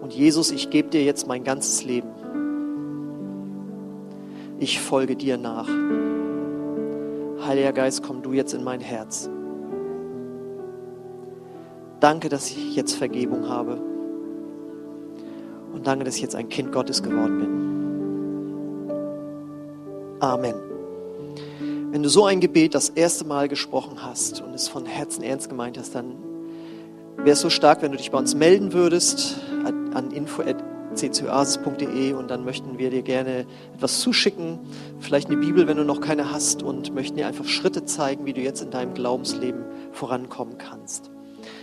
Und 0.00 0.12
Jesus, 0.14 0.50
ich 0.50 0.70
gebe 0.70 0.88
dir 0.88 1.04
jetzt 1.04 1.28
mein 1.28 1.44
ganzes 1.44 1.84
Leben. 1.84 2.08
Ich 4.58 4.80
folge 4.80 5.16
dir 5.16 5.36
nach. 5.36 5.68
Heiliger 7.46 7.74
Geist, 7.74 8.02
komm 8.02 8.22
du 8.22 8.32
jetzt 8.32 8.54
in 8.54 8.64
mein 8.64 8.80
Herz. 8.80 9.28
Danke, 12.00 12.30
dass 12.30 12.48
ich 12.48 12.74
jetzt 12.74 12.94
Vergebung 12.94 13.48
habe. 13.48 13.78
Und 15.74 15.86
danke, 15.86 16.06
dass 16.06 16.16
ich 16.16 16.22
jetzt 16.22 16.34
ein 16.34 16.48
Kind 16.48 16.72
Gottes 16.72 17.02
geworden 17.02 17.38
bin. 17.38 17.75
Amen. 20.20 20.54
Wenn 21.92 22.02
du 22.02 22.08
so 22.08 22.24
ein 22.24 22.40
Gebet 22.40 22.74
das 22.74 22.88
erste 22.88 23.24
Mal 23.24 23.46
gesprochen 23.48 24.02
hast 24.02 24.40
und 24.40 24.54
es 24.54 24.68
von 24.68 24.86
Herzen 24.86 25.22
ernst 25.22 25.48
gemeint 25.48 25.78
hast, 25.78 25.94
dann 25.94 26.16
wäre 27.18 27.30
es 27.30 27.40
so 27.40 27.50
stark, 27.50 27.82
wenn 27.82 27.92
du 27.92 27.98
dich 27.98 28.10
bei 28.10 28.18
uns 28.18 28.34
melden 28.34 28.72
würdest 28.72 29.36
an 29.94 30.10
info.ccoasis.de 30.10 32.14
und 32.14 32.28
dann 32.30 32.44
möchten 32.44 32.78
wir 32.78 32.90
dir 32.90 33.02
gerne 33.02 33.46
etwas 33.74 34.00
zuschicken, 34.00 34.58
vielleicht 35.00 35.28
eine 35.28 35.38
Bibel, 35.38 35.66
wenn 35.68 35.76
du 35.76 35.84
noch 35.84 36.00
keine 36.00 36.32
hast 36.32 36.62
und 36.62 36.94
möchten 36.94 37.16
dir 37.16 37.26
einfach 37.26 37.46
Schritte 37.46 37.84
zeigen, 37.84 38.24
wie 38.26 38.32
du 38.32 38.40
jetzt 38.40 38.62
in 38.62 38.70
deinem 38.70 38.94
Glaubensleben 38.94 39.64
vorankommen 39.92 40.56
kannst. 40.58 41.10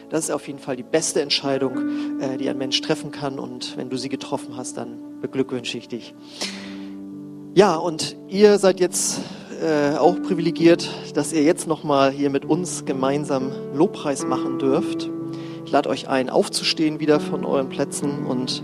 Das 0.09 0.25
ist 0.25 0.31
auf 0.31 0.47
jeden 0.47 0.59
Fall 0.59 0.75
die 0.75 0.83
beste 0.83 1.21
Entscheidung, 1.21 2.19
äh, 2.19 2.35
die 2.37 2.49
ein 2.49 2.57
Mensch 2.57 2.81
treffen 2.81 3.11
kann 3.11 3.39
und 3.39 3.77
wenn 3.77 3.89
du 3.89 3.95
sie 3.97 4.09
getroffen 4.09 4.57
hast, 4.57 4.75
dann 4.77 5.21
beglückwünsche 5.21 5.77
ich 5.77 5.87
dich. 5.87 6.13
Ja, 7.55 7.75
und 7.75 8.17
ihr 8.29 8.57
seid 8.57 8.79
jetzt 8.79 9.21
äh, 9.61 9.95
auch 9.95 10.19
privilegiert, 10.23 10.89
dass 11.13 11.31
ihr 11.31 11.43
jetzt 11.43 11.67
nochmal 11.67 12.09
hier 12.09 12.31
mit 12.31 12.45
uns 12.45 12.83
gemeinsam 12.83 13.51
Lobpreis 13.75 14.25
machen 14.25 14.57
dürft. 14.57 15.11
Ich 15.63 15.71
lade 15.71 15.87
euch 15.89 16.09
ein, 16.09 16.31
aufzustehen 16.31 16.99
wieder 16.99 17.19
von 17.19 17.45
euren 17.45 17.69
Plätzen 17.69 18.25
und 18.25 18.63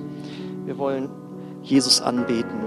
wir 0.66 0.80
wollen 0.80 1.08
Jesus 1.62 2.02
anbeten. 2.02 2.59